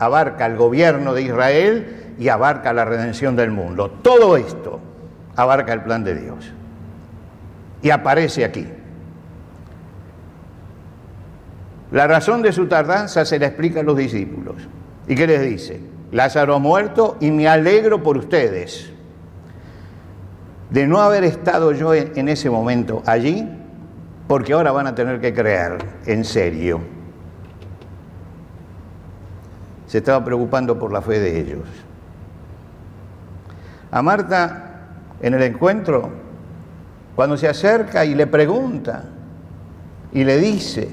abarca 0.00 0.44
al 0.44 0.56
gobierno 0.56 1.14
de 1.14 1.22
Israel 1.22 2.14
y 2.18 2.28
abarca 2.28 2.72
la 2.72 2.84
redención 2.84 3.36
del 3.36 3.50
mundo. 3.50 3.90
Todo 4.02 4.36
esto 4.36 4.80
abarca 5.36 5.72
el 5.72 5.82
plan 5.82 6.02
de 6.02 6.16
Dios. 6.16 6.52
Y 7.82 7.90
aparece 7.90 8.44
aquí. 8.44 8.66
La 11.94 12.06
razón 12.06 12.42
de 12.42 12.52
su 12.52 12.66
tardanza 12.66 13.24
se 13.24 13.38
la 13.38 13.46
explica 13.46 13.80
a 13.80 13.82
los 13.82 13.96
discípulos. 13.96 14.56
¿Y 15.08 15.14
qué 15.14 15.26
les 15.26 15.40
dice? 15.40 15.80
Lázaro 16.12 16.54
ha 16.54 16.58
muerto 16.58 17.16
y 17.20 17.30
me 17.30 17.48
alegro 17.48 18.02
por 18.02 18.18
ustedes. 18.18 18.90
De 20.68 20.86
no 20.86 21.00
haber 21.00 21.24
estado 21.24 21.72
yo 21.72 21.94
en 21.94 22.28
ese 22.28 22.50
momento 22.50 23.02
allí, 23.06 23.48
porque 24.28 24.52
ahora 24.52 24.72
van 24.72 24.88
a 24.88 24.94
tener 24.94 25.20
que 25.20 25.32
creer 25.32 25.78
en 26.04 26.24
serio 26.24 26.80
se 29.94 29.98
estaba 29.98 30.24
preocupando 30.24 30.76
por 30.76 30.92
la 30.92 31.00
fe 31.00 31.20
de 31.20 31.38
ellos. 31.38 31.68
A 33.92 34.02
Marta, 34.02 34.88
en 35.20 35.34
el 35.34 35.42
encuentro, 35.44 36.10
cuando 37.14 37.36
se 37.36 37.46
acerca 37.46 38.04
y 38.04 38.16
le 38.16 38.26
pregunta 38.26 39.04
y 40.12 40.24
le 40.24 40.38
dice, 40.38 40.90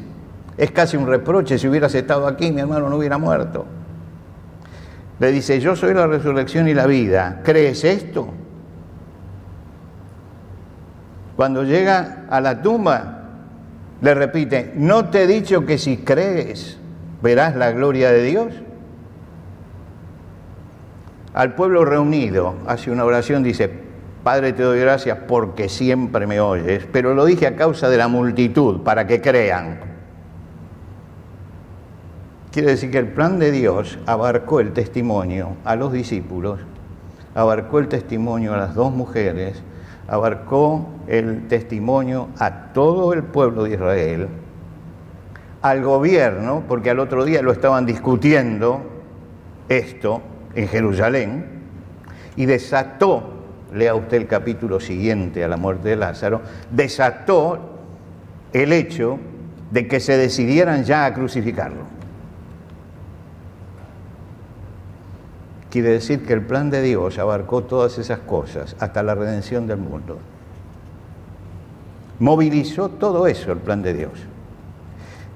es 0.62 0.70
casi 0.70 0.96
un 0.96 1.08
reproche, 1.08 1.58
si 1.58 1.68
hubieras 1.68 1.96
estado 1.96 2.28
aquí, 2.28 2.52
mi 2.52 2.62
hermano 2.62 2.88
no 2.88 2.98
hubiera 2.98 3.18
muerto. 3.18 3.66
Le 5.18 5.32
dice, 5.32 5.60
yo 5.60 5.76
soy 5.76 5.96
la 5.96 6.06
resurrección 6.06 6.68
y 6.68 6.76
la 6.76 6.86
vida, 6.86 7.42
¿crees 7.44 7.84
esto? 7.84 8.28
Cuando 11.36 11.64
llega 11.64 12.26
a 12.30 12.40
la 12.42 12.62
tumba, 12.62 13.24
le 14.02 14.14
repite, 14.14 14.72
¿no 14.76 15.06
te 15.10 15.24
he 15.24 15.28
dicho 15.28 15.66
que 15.66 15.80
si 15.80 15.98
crees 15.98 16.78
verás 17.24 17.56
la 17.56 17.72
gloria 17.72 18.12
de 18.12 18.22
Dios? 18.22 18.54
al 21.34 21.56
pueblo 21.56 21.86
reunido, 21.86 22.56
hace 22.68 22.92
una 22.92 23.06
oración, 23.06 23.42
dice, 23.42 23.72
Padre, 24.22 24.54
te 24.54 24.62
doy 24.64 24.82
gracias 24.82 25.18
porque 25.28 25.70
siempre 25.70 26.28
me 26.28 26.40
oyes, 26.40 26.86
pero 26.92 27.16
lo 27.16 27.26
dije 27.26 27.48
a 27.48 27.56
causa 27.56 27.90
de 27.90 27.96
la 27.98 28.10
multitud, 28.10 28.82
para 28.82 29.08
que 29.08 29.22
crean. 29.22 29.91
Quiere 32.52 32.72
decir 32.72 32.92
que 32.92 32.98
el 32.98 33.08
plan 33.08 33.40
de 33.40 33.52
Dios 33.52 33.98
abarcó 34.06 34.60
el 34.60 34.74
testimonio 34.74 35.56
a 35.64 35.76
los 35.76 35.94
discípulos, 35.94 36.60
abarcó 37.34 37.80
el 37.80 37.88
testimonio 37.88 38.54
a 38.54 38.58
las 38.58 38.76
dos 38.76 38.92
mujeres, 38.92 39.64
abarcó 40.08 40.90
el 41.08 41.48
testimonio 41.48 42.28
a 42.38 42.74
todo 42.74 43.14
el 43.14 43.24
pueblo 43.24 43.64
de 43.64 43.72
Israel, 43.72 44.28
al 45.62 45.82
gobierno, 45.82 46.64
porque 46.68 46.90
al 46.90 47.00
otro 47.00 47.24
día 47.24 47.42
lo 47.42 47.54
estaban 47.54 47.86
discutiendo 47.86 48.82
esto, 49.70 50.22
en 50.54 50.68
Jerusalén 50.68 51.46
y 52.36 52.46
desató, 52.46 53.24
lea 53.74 53.96
usted 53.96 54.18
el 54.18 54.28
capítulo 54.28 54.80
siguiente 54.80 55.44
a 55.44 55.48
la 55.48 55.58
muerte 55.58 55.90
de 55.90 55.96
Lázaro, 55.96 56.42
desató 56.70 57.80
el 58.54 58.74
hecho 58.74 59.20
de 59.72 59.88
que 59.88 60.00
se 60.00 60.18
decidieran 60.18 60.84
ya 60.84 61.06
a 61.06 61.14
crucificarlo. 61.14 62.01
Quiere 65.72 65.90
decir 65.90 66.26
que 66.26 66.34
el 66.34 66.46
plan 66.46 66.70
de 66.70 66.82
Dios 66.82 67.18
abarcó 67.18 67.64
todas 67.64 67.98
esas 67.98 68.20
cosas 68.20 68.76
hasta 68.80 69.02
la 69.04 69.16
redención 69.16 69.68
del 69.68 69.78
mundo. 69.78 70.20
Movilizó 72.20 72.90
todo 72.90 73.26
eso 73.26 73.54
el 73.54 73.60
plan 73.60 73.82
de 73.82 73.94
Dios. 73.94 74.12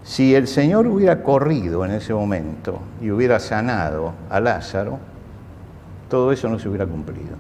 Si 0.04 0.36
el 0.36 0.48
Señor 0.48 0.88
hubiera 0.88 1.24
corrido 1.24 1.86
en 1.86 1.92
ese 1.92 2.14
momento 2.14 2.80
y 3.02 3.12
hubiera 3.12 3.40
sanado 3.40 4.14
a 4.30 4.42
Lázaro, 4.42 5.00
todo 6.10 6.34
eso 6.34 6.50
no 6.50 6.60
se 6.60 6.68
hubiera 6.68 6.86
cumplido. 6.86 7.38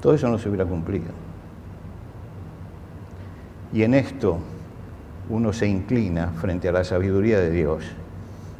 Todo 0.00 0.14
eso 0.14 0.28
no 0.28 0.38
se 0.38 0.48
hubiera 0.48 0.66
cumplido. 0.66 1.12
Y 3.72 3.84
en 3.84 3.94
esto 3.94 4.40
uno 5.30 5.52
se 5.52 5.68
inclina 5.68 6.32
frente 6.40 6.68
a 6.68 6.72
la 6.72 6.82
sabiduría 6.82 7.38
de 7.38 7.52
Dios, 7.52 7.84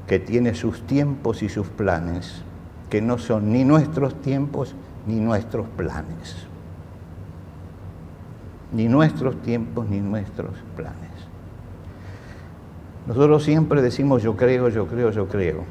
que 0.06 0.20
tiene 0.20 0.54
sus 0.54 0.86
tiempos 0.86 1.42
y 1.42 1.48
sus 1.48 1.66
planes, 1.66 2.42
que 2.92 3.00
no 3.00 3.16
son 3.16 3.50
ni 3.50 3.64
nuestros 3.64 4.20
tiempos 4.20 4.74
ni 5.06 5.14
nuestros 5.14 5.66
planes. 5.78 6.46
Ni 8.70 8.86
nuestros 8.86 9.40
tiempos 9.40 9.88
ni 9.88 9.98
nuestros 10.00 10.50
planes. 10.76 11.10
Nosotros 13.06 13.44
siempre 13.44 13.80
decimos 13.80 14.22
yo 14.22 14.36
creo, 14.36 14.68
yo 14.68 14.86
creo, 14.88 15.10
yo 15.10 15.26
creo. 15.26 15.64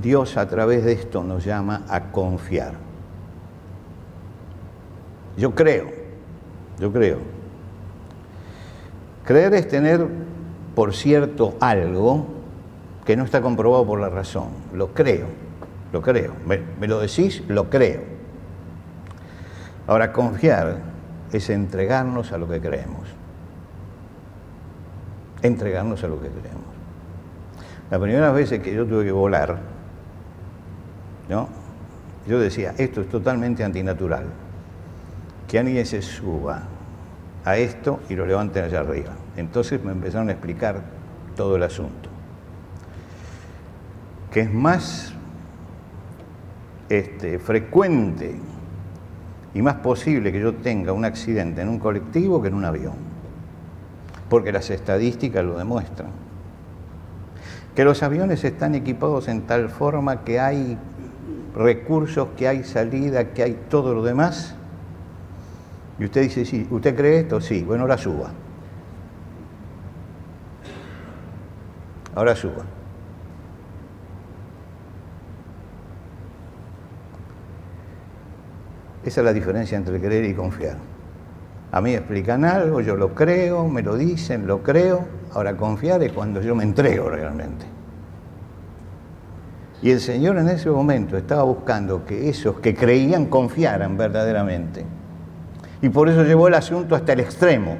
Dios 0.00 0.38
a 0.38 0.48
través 0.48 0.86
de 0.86 0.92
esto 0.92 1.22
nos 1.22 1.44
llama 1.44 1.82
a 1.86 2.04
confiar. 2.04 2.72
Yo 5.36 5.54
creo, 5.54 5.88
yo 6.80 6.90
creo. 6.90 7.18
Creer 9.26 9.52
es 9.52 9.68
tener 9.68 10.08
por 10.74 10.94
cierto 10.94 11.56
algo 11.60 12.35
que 13.06 13.16
no 13.16 13.24
está 13.24 13.40
comprobado 13.40 13.86
por 13.86 14.00
la 14.00 14.10
razón. 14.10 14.48
Lo 14.74 14.92
creo, 14.92 15.26
lo 15.92 16.02
creo. 16.02 16.32
Me, 16.44 16.86
lo 16.86 17.00
decís, 17.00 17.42
lo 17.48 17.70
creo. 17.70 18.02
Ahora, 19.86 20.12
confiar 20.12 20.80
es 21.32 21.48
entregarnos 21.48 22.32
a 22.32 22.38
lo 22.38 22.48
que 22.48 22.60
creemos 22.60 23.16
entregarnos 25.42 26.02
a 26.04 26.08
lo 26.08 26.20
que 26.20 26.28
queremos. 26.28 26.64
La 27.90 27.98
primera 27.98 28.32
vez 28.32 28.50
que 28.50 28.74
yo 28.74 28.84
tuve 28.86 29.04
que 29.04 29.12
volar, 29.12 29.58
¿no? 31.28 31.48
yo 32.26 32.40
decía, 32.40 32.74
esto 32.78 33.00
es 33.00 33.08
totalmente 33.08 33.62
antinatural. 33.62 34.24
Que 35.46 35.60
alguien 35.60 35.86
se 35.86 36.02
suba 36.02 36.62
a 37.44 37.56
esto 37.56 38.00
y 38.08 38.16
lo 38.16 38.26
levanten 38.26 38.64
allá 38.64 38.80
arriba. 38.80 39.12
Entonces 39.36 39.82
me 39.84 39.92
empezaron 39.92 40.28
a 40.28 40.32
explicar 40.32 40.80
todo 41.36 41.54
el 41.54 41.62
asunto. 41.62 42.08
Que 44.36 44.42
es 44.42 44.52
más 44.52 45.14
este, 46.90 47.38
frecuente 47.38 48.34
y 49.54 49.62
más 49.62 49.76
posible 49.76 50.30
que 50.30 50.38
yo 50.38 50.56
tenga 50.56 50.92
un 50.92 51.06
accidente 51.06 51.62
en 51.62 51.70
un 51.70 51.78
colectivo 51.78 52.42
que 52.42 52.48
en 52.48 52.54
un 52.54 52.66
avión 52.66 52.92
porque 54.28 54.52
las 54.52 54.68
estadísticas 54.68 55.42
lo 55.42 55.56
demuestran. 55.56 56.10
que 57.74 57.82
los 57.82 58.02
aviones 58.02 58.44
están 58.44 58.74
equipados 58.74 59.26
en 59.28 59.46
tal 59.46 59.70
forma 59.70 60.22
que 60.22 60.38
hay 60.38 60.76
recursos, 61.54 62.28
que 62.36 62.46
hay 62.46 62.62
salida, 62.62 63.32
que 63.32 63.42
hay 63.42 63.58
todo 63.70 63.94
lo 63.94 64.02
demás. 64.02 64.54
Y 65.98 66.04
usted 66.04 66.20
dice, 66.20 66.44
sí, 66.44 66.68
¿usted 66.70 66.94
cree 66.94 67.20
esto? 67.20 67.40
Sí, 67.40 67.62
bueno, 67.62 67.84
ahora 67.84 67.96
suba. 67.96 68.32
Ahora 72.14 72.36
suba. 72.36 72.75
Esa 79.06 79.20
es 79.20 79.24
la 79.24 79.32
diferencia 79.32 79.78
entre 79.78 80.00
creer 80.00 80.24
y 80.24 80.34
confiar. 80.34 80.76
A 81.70 81.80
mí 81.80 81.94
explican 81.94 82.44
algo, 82.44 82.80
yo 82.80 82.96
lo 82.96 83.14
creo, 83.14 83.68
me 83.68 83.80
lo 83.80 83.96
dicen, 83.96 84.48
lo 84.48 84.64
creo. 84.64 85.06
Ahora 85.32 85.56
confiar 85.56 86.02
es 86.02 86.12
cuando 86.12 86.42
yo 86.42 86.56
me 86.56 86.64
entrego 86.64 87.08
realmente. 87.08 87.66
Y 89.80 89.92
el 89.92 90.00
Señor 90.00 90.38
en 90.38 90.48
ese 90.48 90.70
momento 90.70 91.16
estaba 91.16 91.44
buscando 91.44 92.04
que 92.04 92.28
esos 92.28 92.58
que 92.58 92.74
creían 92.74 93.26
confiaran 93.26 93.96
verdaderamente. 93.96 94.84
Y 95.82 95.88
por 95.88 96.08
eso 96.08 96.24
llevó 96.24 96.48
el 96.48 96.54
asunto 96.54 96.96
hasta 96.96 97.12
el 97.12 97.20
extremo, 97.20 97.76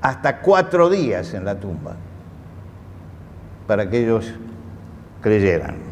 hasta 0.00 0.40
cuatro 0.40 0.88
días 0.88 1.34
en 1.34 1.44
la 1.44 1.60
tumba, 1.60 1.96
para 3.66 3.90
que 3.90 4.04
ellos 4.04 4.32
creyeran. 5.20 5.87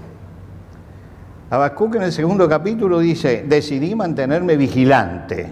Habacuc 1.49 1.95
en 1.95 2.03
el 2.03 2.13
segundo 2.13 2.49
capítulo 2.49 2.99
dice, 2.99 3.45
decidí 3.47 3.95
mantenerme 3.95 4.57
vigilante, 4.57 5.47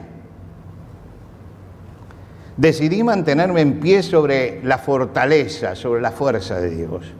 decidí 2.56 3.04
mantenerme 3.04 3.60
en 3.60 3.78
pie 3.78 4.02
sobre 4.02 4.60
la 4.64 4.78
fortaleza, 4.78 5.76
sobre 5.76 6.02
la 6.02 6.10
fuerza 6.10 6.60
de 6.60 6.70
Dios. 6.70 7.12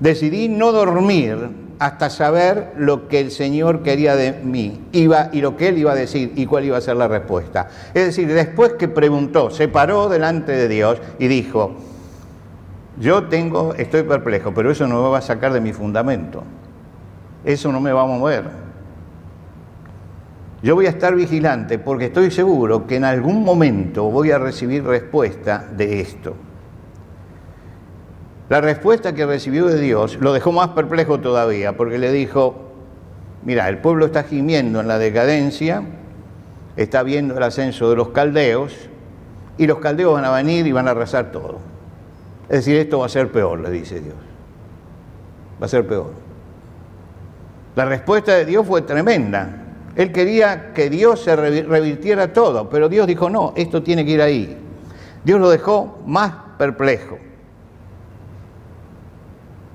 Decidí 0.00 0.48
no 0.48 0.72
dormir 0.72 1.36
hasta 1.78 2.08
saber 2.08 2.72
lo 2.78 3.08
que 3.08 3.20
el 3.20 3.30
Señor 3.30 3.82
quería 3.82 4.16
de 4.16 4.32
mí 4.32 4.86
iba, 4.92 5.28
y 5.32 5.42
lo 5.42 5.56
que 5.58 5.68
Él 5.68 5.78
iba 5.78 5.92
a 5.92 5.94
decir 5.94 6.32
y 6.34 6.46
cuál 6.46 6.64
iba 6.64 6.78
a 6.78 6.80
ser 6.80 6.96
la 6.96 7.08
respuesta. 7.08 7.68
Es 7.92 8.06
decir, 8.06 8.32
después 8.32 8.72
que 8.72 8.88
preguntó, 8.88 9.50
se 9.50 9.68
paró 9.68 10.08
delante 10.08 10.52
de 10.52 10.68
Dios 10.68 10.98
y 11.18 11.28
dijo, 11.28 11.74
yo 12.98 13.24
tengo, 13.24 13.74
estoy 13.74 14.04
perplejo, 14.04 14.54
pero 14.54 14.70
eso 14.70 14.86
no 14.86 15.02
me 15.02 15.10
va 15.10 15.18
a 15.18 15.22
sacar 15.22 15.52
de 15.52 15.60
mi 15.60 15.74
fundamento. 15.74 16.42
Eso 17.44 17.70
no 17.70 17.80
me 17.80 17.92
va 17.92 18.02
a 18.02 18.06
mover. 18.06 18.44
Yo 20.62 20.74
voy 20.74 20.86
a 20.86 20.90
estar 20.90 21.14
vigilante 21.14 21.78
porque 21.78 22.06
estoy 22.06 22.30
seguro 22.30 22.86
que 22.86 22.96
en 22.96 23.04
algún 23.04 23.44
momento 23.44 24.04
voy 24.04 24.30
a 24.30 24.38
recibir 24.38 24.82
respuesta 24.82 25.68
de 25.76 26.00
esto. 26.00 26.34
La 28.48 28.60
respuesta 28.60 29.14
que 29.14 29.26
recibió 29.26 29.66
de 29.66 29.78
Dios 29.78 30.16
lo 30.20 30.32
dejó 30.32 30.52
más 30.52 30.68
perplejo 30.68 31.20
todavía, 31.20 31.76
porque 31.76 31.98
le 31.98 32.10
dijo, 32.12 32.72
mira, 33.42 33.68
el 33.68 33.78
pueblo 33.78 34.06
está 34.06 34.22
gimiendo 34.22 34.80
en 34.80 34.88
la 34.88 34.98
decadencia, 34.98 35.82
está 36.76 37.02
viendo 37.02 37.36
el 37.36 37.42
ascenso 37.42 37.90
de 37.90 37.96
los 37.96 38.08
caldeos, 38.08 38.88
y 39.58 39.66
los 39.66 39.78
caldeos 39.78 40.14
van 40.14 40.24
a 40.24 40.30
venir 40.30 40.66
y 40.66 40.72
van 40.72 40.88
a 40.88 40.92
arrasar 40.92 41.30
todo. 41.30 41.58
Es 42.48 42.58
decir, 42.58 42.76
esto 42.76 42.98
va 43.00 43.06
a 43.06 43.10
ser 43.10 43.30
peor, 43.30 43.60
le 43.60 43.70
dice 43.70 44.00
Dios. 44.00 44.16
Va 45.60 45.66
a 45.66 45.68
ser 45.68 45.86
peor. 45.86 46.23
La 47.76 47.84
respuesta 47.84 48.34
de 48.34 48.44
Dios 48.44 48.66
fue 48.66 48.82
tremenda. 48.82 49.62
Él 49.96 50.12
quería 50.12 50.72
que 50.72 50.90
Dios 50.90 51.22
se 51.22 51.34
revirtiera 51.36 52.32
todo, 52.32 52.68
pero 52.68 52.88
Dios 52.88 53.06
dijo, 53.06 53.30
no, 53.30 53.52
esto 53.56 53.82
tiene 53.82 54.04
que 54.04 54.12
ir 54.12 54.22
ahí. 54.22 54.58
Dios 55.24 55.40
lo 55.40 55.50
dejó 55.50 55.98
más 56.06 56.32
perplejo. 56.58 57.18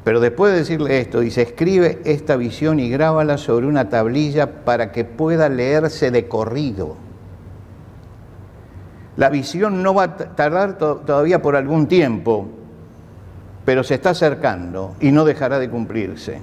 Pero 0.03 0.19
después 0.19 0.53
de 0.53 0.59
decirle 0.59 0.99
esto, 0.99 1.19
dice, 1.19 1.41
escribe 1.41 2.01
esta 2.05 2.35
visión 2.35 2.79
y 2.79 2.89
grábala 2.89 3.37
sobre 3.37 3.67
una 3.67 3.89
tablilla 3.89 4.63
para 4.65 4.91
que 4.91 5.05
pueda 5.05 5.49
leerse 5.49 6.09
de 6.11 6.27
corrido. 6.27 6.95
La 9.17 9.29
visión 9.29 9.83
no 9.83 9.93
va 9.93 10.03
a 10.03 10.15
tardar 10.15 10.77
todavía 10.77 11.41
por 11.41 11.55
algún 11.55 11.87
tiempo, 11.87 12.47
pero 13.65 13.83
se 13.83 13.95
está 13.95 14.11
acercando 14.11 14.95
y 15.01 15.11
no 15.11 15.25
dejará 15.25 15.59
de 15.59 15.69
cumplirse. 15.69 16.39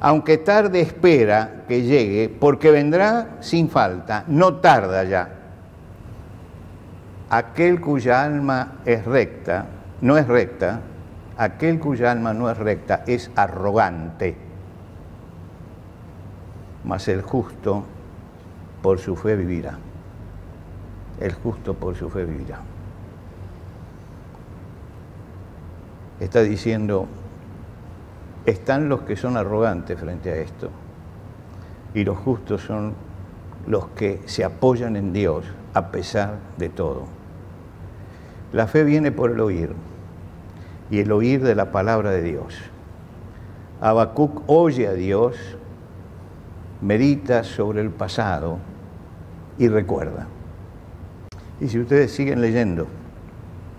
Aunque 0.00 0.38
tarde 0.38 0.80
espera 0.80 1.64
que 1.68 1.82
llegue, 1.82 2.30
porque 2.30 2.70
vendrá 2.70 3.36
sin 3.40 3.68
falta, 3.68 4.24
no 4.28 4.54
tarda 4.56 5.04
ya. 5.04 5.28
Aquel 7.28 7.80
cuya 7.80 8.24
alma 8.24 8.80
es 8.86 9.04
recta, 9.04 9.66
no 10.00 10.16
es 10.16 10.26
recta, 10.26 10.80
aquel 11.36 11.78
cuya 11.78 12.12
alma 12.12 12.32
no 12.32 12.50
es 12.50 12.56
recta 12.56 13.04
es 13.06 13.30
arrogante, 13.36 14.36
mas 16.84 17.06
el 17.08 17.20
justo 17.20 17.84
por 18.82 18.98
su 18.98 19.16
fe 19.16 19.36
vivirá. 19.36 19.78
El 21.20 21.34
justo 21.34 21.74
por 21.74 21.94
su 21.94 22.08
fe 22.08 22.24
vivirá. 22.24 22.60
Está 26.18 26.40
diciendo, 26.40 27.06
están 28.46 28.88
los 28.88 29.02
que 29.02 29.16
son 29.16 29.36
arrogantes 29.36 29.98
frente 29.98 30.30
a 30.30 30.36
esto, 30.36 30.70
y 31.94 32.04
los 32.04 32.18
justos 32.18 32.62
son 32.62 32.94
los 33.66 33.88
que 33.88 34.22
se 34.26 34.44
apoyan 34.44 34.96
en 34.96 35.12
Dios 35.12 35.44
a 35.74 35.90
pesar 35.90 36.38
de 36.56 36.68
todo. 36.68 37.04
La 38.52 38.66
fe 38.66 38.84
viene 38.84 39.12
por 39.12 39.30
el 39.30 39.40
oír 39.40 39.72
y 40.90 41.00
el 41.00 41.12
oír 41.12 41.42
de 41.42 41.54
la 41.54 41.70
palabra 41.70 42.10
de 42.10 42.22
Dios. 42.22 42.58
Habacuc 43.80 44.42
oye 44.48 44.88
a 44.88 44.92
Dios, 44.92 45.36
medita 46.80 47.44
sobre 47.44 47.80
el 47.80 47.90
pasado 47.90 48.58
y 49.58 49.68
recuerda. 49.68 50.26
Y 51.60 51.68
si 51.68 51.78
ustedes 51.78 52.10
siguen 52.12 52.40
leyendo 52.40 52.86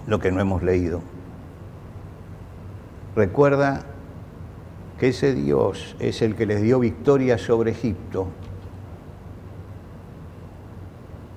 lo 0.07 0.19
que 0.19 0.31
no 0.31 0.39
hemos 0.39 0.63
leído, 0.63 1.01
recuerda 3.15 3.83
que 5.01 5.07
ese 5.07 5.33
Dios 5.33 5.95
es 5.97 6.21
el 6.21 6.35
que 6.35 6.45
les 6.45 6.61
dio 6.61 6.77
victoria 6.77 7.39
sobre 7.39 7.71
Egipto, 7.71 8.27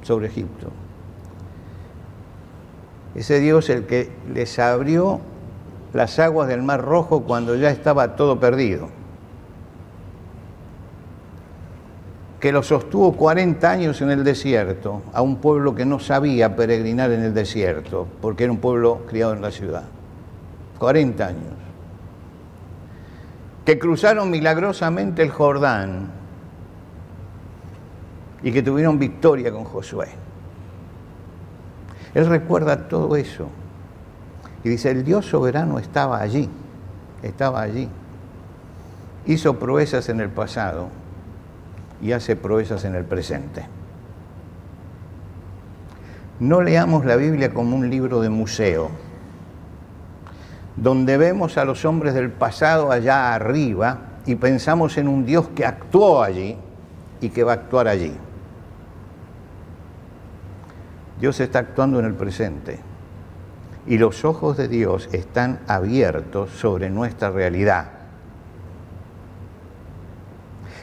sobre 0.03 0.27
Egipto. 0.27 0.67
Ese 3.15 3.41
Dios 3.41 3.71
el 3.71 3.87
que 3.87 4.11
les 4.35 4.59
abrió 4.59 5.19
las 5.95 6.19
aguas 6.19 6.47
del 6.47 6.63
Mar 6.63 6.83
Rojo 6.83 7.23
cuando 7.23 7.57
ya 7.57 7.71
estaba 7.71 8.17
todo 8.17 8.39
perdido. 8.39 8.91
Que 12.41 12.53
lo 12.53 12.63
sostuvo 12.63 13.13
40 13.13 13.71
años 13.71 14.03
en 14.03 14.11
el 14.11 14.25
desierto, 14.25 15.01
a 15.15 15.23
un 15.23 15.37
pueblo 15.37 15.75
que 15.75 15.87
no 15.87 16.01
sabía 16.01 16.55
peregrinar 16.55 17.13
en 17.13 17.23
el 17.23 17.33
desierto, 17.33 18.07
porque 18.21 18.45
era 18.45 18.53
un 18.53 18.59
pueblo 18.59 19.07
criado 19.09 19.33
en 19.33 19.41
la 19.41 19.51
ciudad. 19.51 19.85
40 20.79 21.27
años. 21.27 21.64
Que 23.65 23.79
cruzaron 23.79 24.31
milagrosamente 24.31 25.23
el 25.23 25.31
Jordán 25.31 26.11
y 28.43 28.53
que 28.53 28.63
tuvieron 28.63 28.99
victoria 28.99 29.51
con 29.51 29.65
Josué. 29.65 30.09
Él 32.15 32.27
recuerda 32.27 32.89
todo 32.89 33.17
eso. 33.17 33.49
Y 34.63 34.69
dice, 34.69 34.91
el 34.91 35.05
Dios 35.05 35.27
soberano 35.27 35.79
estaba 35.79 36.21
allí, 36.21 36.49
estaba 37.23 37.63
allí. 37.63 37.89
Hizo 39.27 39.59
proezas 39.59 40.09
en 40.09 40.21
el 40.21 40.29
pasado 40.29 40.89
y 42.01 42.13
hace 42.13 42.37
proezas 42.37 42.85
en 42.85 42.95
el 42.95 43.05
presente. 43.05 43.67
No 46.41 46.61
leamos 46.61 47.05
la 47.05 47.17
Biblia 47.17 47.53
como 47.53 47.77
un 47.77 47.89
libro 47.89 48.21
de 48.21 48.29
museo, 48.29 48.91
donde 50.77 51.17
vemos 51.17 51.57
a 51.57 51.65
los 51.65 51.85
hombres 51.85 52.15
del 52.15 52.31
pasado 52.31 52.91
allá 52.91 53.35
arriba 53.35 53.99
y 54.27 54.35
pensamos 54.35 54.97
en 54.99 55.09
un 55.09 55.25
Dios 55.25 55.49
que 55.55 55.65
actuó 55.65 56.23
allí 56.23 56.57
y 57.21 57.29
que 57.29 57.45
va 57.45 57.53
a 57.53 57.55
actuar 57.57 57.89
allí. 57.89 58.15
Dios 61.21 61.39
está 61.41 61.61
actuando 61.61 62.01
en 62.01 62.07
el 62.07 62.15
presente 62.15 62.81
y 63.87 63.99
los 63.99 64.25
ojos 64.25 64.57
de 64.57 64.69
Dios 64.69 65.09
están 65.13 65.61
abiertos 65.67 66.51
sobre 66.51 66.91
nuestra 66.91 67.31
realidad. 67.31 67.91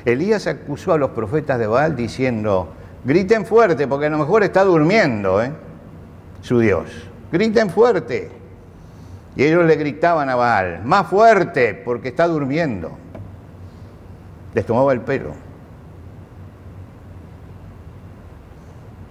Elías 0.06 0.48
acusó 0.48 0.94
a 0.94 0.98
los 0.98 1.12
profetas 1.12 1.60
de 1.60 1.68
Baal 1.68 1.96
diciendo, 1.96 2.70
griten 3.04 3.46
fuerte 3.46 3.88
porque 3.88 4.08
a 4.08 4.10
lo 4.10 4.18
mejor 4.18 4.44
está 4.44 4.64
durmiendo 4.64 5.44
¿eh? 5.44 5.52
su 6.42 6.60
Dios. 6.60 6.86
Griten 7.32 7.70
fuerte. 7.70 8.41
Y 9.36 9.44
ellos 9.44 9.66
le 9.66 9.76
gritaban 9.76 10.30
a 10.30 10.36
Baal, 10.36 10.82
más 10.84 11.08
fuerte 11.08 11.74
porque 11.74 12.10
está 12.10 12.28
durmiendo. 12.28 12.92
Les 14.54 14.66
tomaba 14.66 14.92
el 14.92 15.02
pelo. 15.02 15.34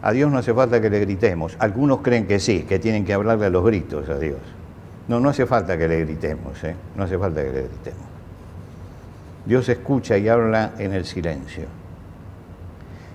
A 0.02 0.12
Dios 0.12 0.30
no 0.30 0.38
hace 0.38 0.54
falta 0.54 0.80
que 0.80 0.90
le 0.90 1.00
gritemos. 1.00 1.56
Algunos 1.59 2.00
creen 2.00 2.26
que 2.26 2.38
sí, 2.38 2.62
que 2.62 2.78
tienen 2.78 3.04
que 3.04 3.12
hablarle 3.12 3.46
a 3.46 3.50
los 3.50 3.64
gritos 3.64 4.09
a 4.09 4.18
Dios. 4.18 4.38
No, 5.09 5.20
no 5.20 5.30
hace 5.30 5.46
falta 5.46 5.76
que 5.76 5.88
le 5.88 6.00
gritemos, 6.04 6.62
¿eh? 6.64 6.74
no 6.94 7.04
hace 7.04 7.18
falta 7.18 7.42
que 7.42 7.50
le 7.50 7.62
gritemos. 7.62 8.11
Dios 9.44 9.68
escucha 9.68 10.16
y 10.16 10.28
habla 10.28 10.72
en 10.78 10.92
el 10.92 11.04
silencio. 11.04 11.64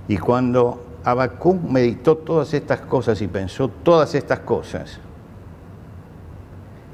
Y 0.08 0.18
cuando 0.18 0.84
Habacuc 1.04 1.62
meditó 1.63 2.18
todas 2.18 2.54
estas 2.54 2.82
cosas 2.82 3.22
y 3.22 3.28
pensó 3.28 3.70
todas 3.70 4.13
estas 4.15 4.39
cosas, 4.39 5.00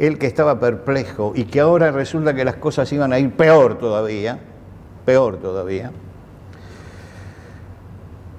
él 0.01 0.17
que 0.17 0.25
estaba 0.25 0.59
perplejo 0.59 1.33
y 1.35 1.43
que 1.43 1.59
ahora 1.59 1.91
resulta 1.91 2.33
que 2.33 2.43
las 2.43 2.55
cosas 2.55 2.91
iban 2.91 3.13
a 3.13 3.19
ir 3.19 3.33
peor 3.33 3.77
todavía, 3.77 4.39
peor 5.05 5.37
todavía, 5.37 5.91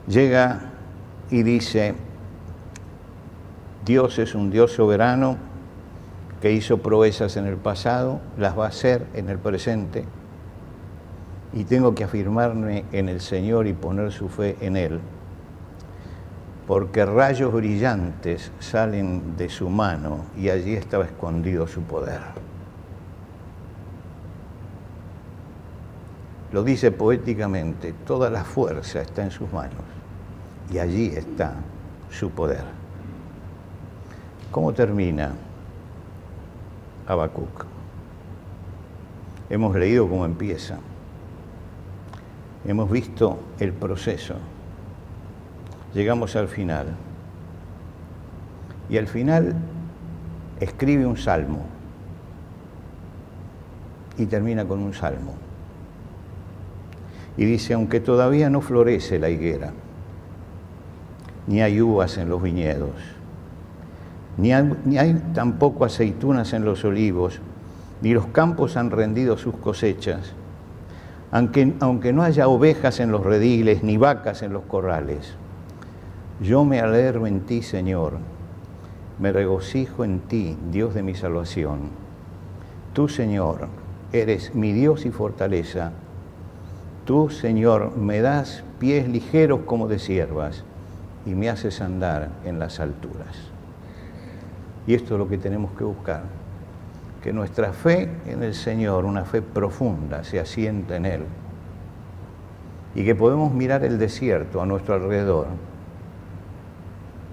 llega 0.09 0.73
y 1.31 1.45
dice, 1.45 1.95
Dios 3.85 4.19
es 4.19 4.35
un 4.35 4.51
Dios 4.51 4.73
soberano 4.73 5.37
que 6.41 6.51
hizo 6.51 6.79
proezas 6.79 7.37
en 7.37 7.47
el 7.47 7.59
pasado, 7.59 8.21
las 8.37 8.59
va 8.59 8.65
a 8.65 8.69
hacer 8.69 9.07
en 9.15 9.29
el 9.29 9.39
presente, 9.39 10.05
y 11.53 11.63
tengo 11.63 11.95
que 11.95 12.03
afirmarme 12.03 12.87
en 12.91 13.09
el 13.09 13.21
Señor 13.21 13.69
y 13.69 13.73
poner 13.73 14.11
su 14.11 14.29
fe 14.29 14.57
en 14.61 14.77
Él, 14.77 14.99
porque 16.67 17.05
rayos 17.05 17.53
brillantes 17.53 18.53
salen 18.61 19.37
de 19.37 19.49
su 19.49 19.69
mano 19.69 20.27
y 20.37 20.49
allí 20.49 20.75
estaba 20.75 21.05
escondido 21.05 21.67
su 21.67 21.83
poder. 21.83 22.21
Lo 26.53 26.63
dice 26.63 26.91
poéticamente, 26.91 27.95
toda 28.07 28.29
la 28.31 28.45
fuerza 28.45 29.01
está 29.01 29.23
en 29.25 29.31
sus 29.31 29.51
manos 29.53 29.81
y 30.73 30.79
allí 30.79 31.07
está 31.07 31.55
su 32.11 32.31
poder. 32.31 32.65
¿Cómo 34.51 34.73
termina 34.75 35.33
Habacuc? 37.07 37.65
Hemos 39.49 39.75
leído 39.75 40.09
cómo 40.09 40.27
empieza. 40.27 40.79
Hemos 42.67 42.91
visto 42.91 43.39
el 43.59 43.73
proceso. 43.73 44.35
Llegamos 45.95 46.37
al 46.37 46.49
final. 46.49 46.87
Y 48.89 48.99
al 48.99 49.07
final 49.07 49.55
escribe 50.61 51.07
un 51.07 51.17
salmo. 51.17 51.65
Y 54.19 54.27
termina 54.27 54.65
con 54.65 54.81
un 54.81 54.95
salmo. 54.95 55.35
Y 57.37 57.45
dice, 57.45 57.75
aunque 57.75 58.01
todavía 58.01 58.51
no 58.51 58.61
florece 58.61 59.19
la 59.19 59.31
higuera, 59.31 59.73
ni 61.47 61.63
hay 61.63 61.81
uvas 61.81 62.19
en 62.19 62.29
los 62.29 62.43
viñedos, 62.43 62.93
ni 64.37 64.53
hay, 64.53 65.23
tampoco 65.35 65.85
aceitunas 65.85 66.53
en 66.53 66.65
los 66.65 66.85
olivos, 66.85 67.41
ni 68.03 68.13
los 68.13 68.27
campos 68.27 68.77
han 68.77 68.91
rendido 68.91 69.39
sus 69.39 69.57
cosechas, 69.57 70.35
aunque, 71.31 71.73
aunque 71.81 72.13
no 72.13 72.23
haya 72.23 72.49
ovejas 72.49 73.01
en 73.01 73.11
los 73.11 73.25
rediles, 73.25 73.83
ni 73.83 73.97
vacas 73.97 74.43
en 74.43 74.53
los 74.53 74.65
corrales. 74.65 75.35
Yo 76.43 76.65
me 76.65 76.81
alegro 76.81 77.29
en 77.29 77.43
ti, 77.43 77.63
Señor, 77.63 78.15
me 79.21 79.31
regocijo 79.31 80.05
en 80.05 80.19
ti, 80.19 80.59
Dios 80.73 80.93
de 80.93 81.05
mi 81.05 81.15
salvación. 81.15 81.91
Tú, 82.93 83.09
Señor, 83.09 83.69
eres 84.13 84.53
mi 84.53 84.73
Dios 84.73 85.07
y 85.07 85.13
fortaleza. 85.13 85.93
Tú, 87.05 87.31
Señor, 87.31 87.97
me 87.97 88.21
das 88.21 88.65
pies 88.81 89.09
ligeros 89.09 89.61
como 89.67 89.87
de 89.87 90.01
siervas 90.01 90.65
y 91.25 91.37
me 91.37 91.49
haces 91.49 91.81
andar 91.81 92.31
en 92.45 92.59
las 92.59 92.81
alturas. 92.81 93.37
Y 94.89 94.95
esto 94.95 95.15
es 95.15 95.21
lo 95.21 95.29
que 95.29 95.39
tenemos 95.39 95.71
que 95.79 95.85
buscar, 95.85 96.25
que 97.23 97.33
nuestra 97.33 97.73
fe 97.73 98.11
en 98.27 98.43
el 98.43 98.55
Señor, 98.55 99.05
una 99.05 99.25
fe 99.25 99.43
profunda, 99.43 100.25
se 100.25 100.41
asienta 100.41 100.97
en 100.97 101.07
Él. 101.07 101.23
Y 102.97 103.05
que 103.05 103.15
podemos 103.15 103.53
mirar 103.55 103.85
el 103.85 104.01
desierto 104.01 104.61
a 104.61 104.67
nuestro 104.67 104.95
alrededor, 104.95 105.47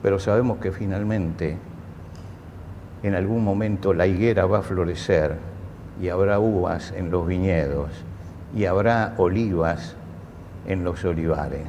pero 0.01 0.19
sabemos 0.19 0.59
que 0.59 0.71
finalmente 0.71 1.57
en 3.03 3.15
algún 3.15 3.43
momento 3.43 3.93
la 3.93 4.07
higuera 4.07 4.45
va 4.45 4.59
a 4.59 4.61
florecer 4.61 5.37
y 6.01 6.09
habrá 6.09 6.39
uvas 6.39 6.93
en 6.95 7.11
los 7.11 7.27
viñedos 7.27 7.89
y 8.55 8.65
habrá 8.65 9.13
olivas 9.17 9.95
en 10.67 10.83
los 10.83 11.03
olivares, 11.05 11.67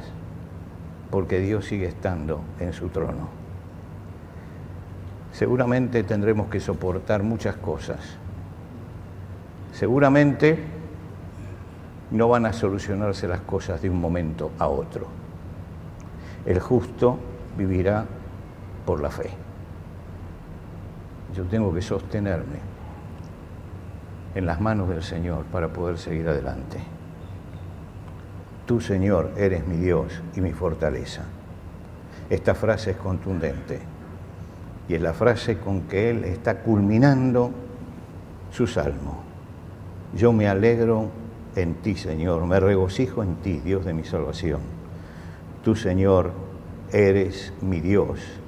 porque 1.09 1.39
Dios 1.39 1.65
sigue 1.65 1.87
estando 1.87 2.41
en 2.59 2.73
su 2.73 2.89
trono. 2.89 3.29
Seguramente 5.31 6.03
tendremos 6.03 6.49
que 6.49 6.59
soportar 6.59 7.23
muchas 7.23 7.55
cosas. 7.55 7.99
Seguramente 9.71 10.59
no 12.11 12.27
van 12.27 12.45
a 12.45 12.53
solucionarse 12.53 13.27
las 13.27 13.41
cosas 13.41 13.81
de 13.81 13.89
un 13.89 14.01
momento 14.01 14.51
a 14.59 14.67
otro. 14.67 15.07
El 16.45 16.59
justo 16.59 17.17
vivirá 17.57 18.05
por 18.85 19.01
la 19.01 19.09
fe. 19.09 19.29
Yo 21.35 21.45
tengo 21.45 21.73
que 21.73 21.81
sostenerme 21.81 22.59
en 24.35 24.45
las 24.45 24.59
manos 24.59 24.89
del 24.89 25.03
Señor 25.03 25.45
para 25.45 25.71
poder 25.71 25.97
seguir 25.97 26.27
adelante. 26.27 26.79
Tú, 28.65 28.79
Señor, 28.79 29.31
eres 29.37 29.67
mi 29.67 29.77
Dios 29.77 30.21
y 30.35 30.41
mi 30.41 30.51
fortaleza. 30.51 31.23
Esta 32.29 32.55
frase 32.55 32.91
es 32.91 32.97
contundente 32.97 33.79
y 34.87 34.95
es 34.95 35.01
la 35.01 35.13
frase 35.13 35.57
con 35.57 35.81
que 35.81 36.09
Él 36.09 36.23
está 36.23 36.59
culminando 36.59 37.51
su 38.51 38.67
salmo. 38.67 39.23
Yo 40.15 40.33
me 40.33 40.47
alegro 40.47 41.09
en 41.55 41.75
ti, 41.75 41.95
Señor, 41.95 42.45
me 42.45 42.59
regocijo 42.59 43.23
en 43.23 43.35
ti, 43.35 43.59
Dios 43.59 43.85
de 43.85 43.93
mi 43.93 44.03
salvación. 44.03 44.61
Tú, 45.63 45.75
Señor, 45.75 46.31
eres 46.91 47.53
mi 47.61 47.79
Dios 47.79 48.40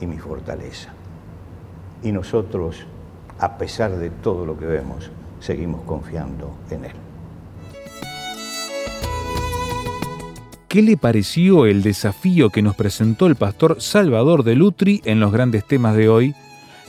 y 0.00 0.06
mi 0.06 0.18
fortaleza. 0.18 0.92
Y 2.02 2.12
nosotros, 2.12 2.84
a 3.38 3.58
pesar 3.58 3.96
de 3.96 4.10
todo 4.10 4.46
lo 4.46 4.58
que 4.58 4.66
vemos, 4.66 5.10
seguimos 5.40 5.82
confiando 5.82 6.56
en 6.70 6.86
Él. 6.86 6.92
¿Qué 10.68 10.82
le 10.82 10.96
pareció 10.96 11.66
el 11.66 11.82
desafío 11.82 12.50
que 12.50 12.60
nos 12.60 12.74
presentó 12.74 13.26
el 13.26 13.36
pastor 13.36 13.80
Salvador 13.80 14.42
de 14.42 14.56
Lutri 14.56 15.00
en 15.04 15.20
los 15.20 15.30
grandes 15.30 15.64
temas 15.64 15.94
de 15.94 16.08
hoy? 16.08 16.34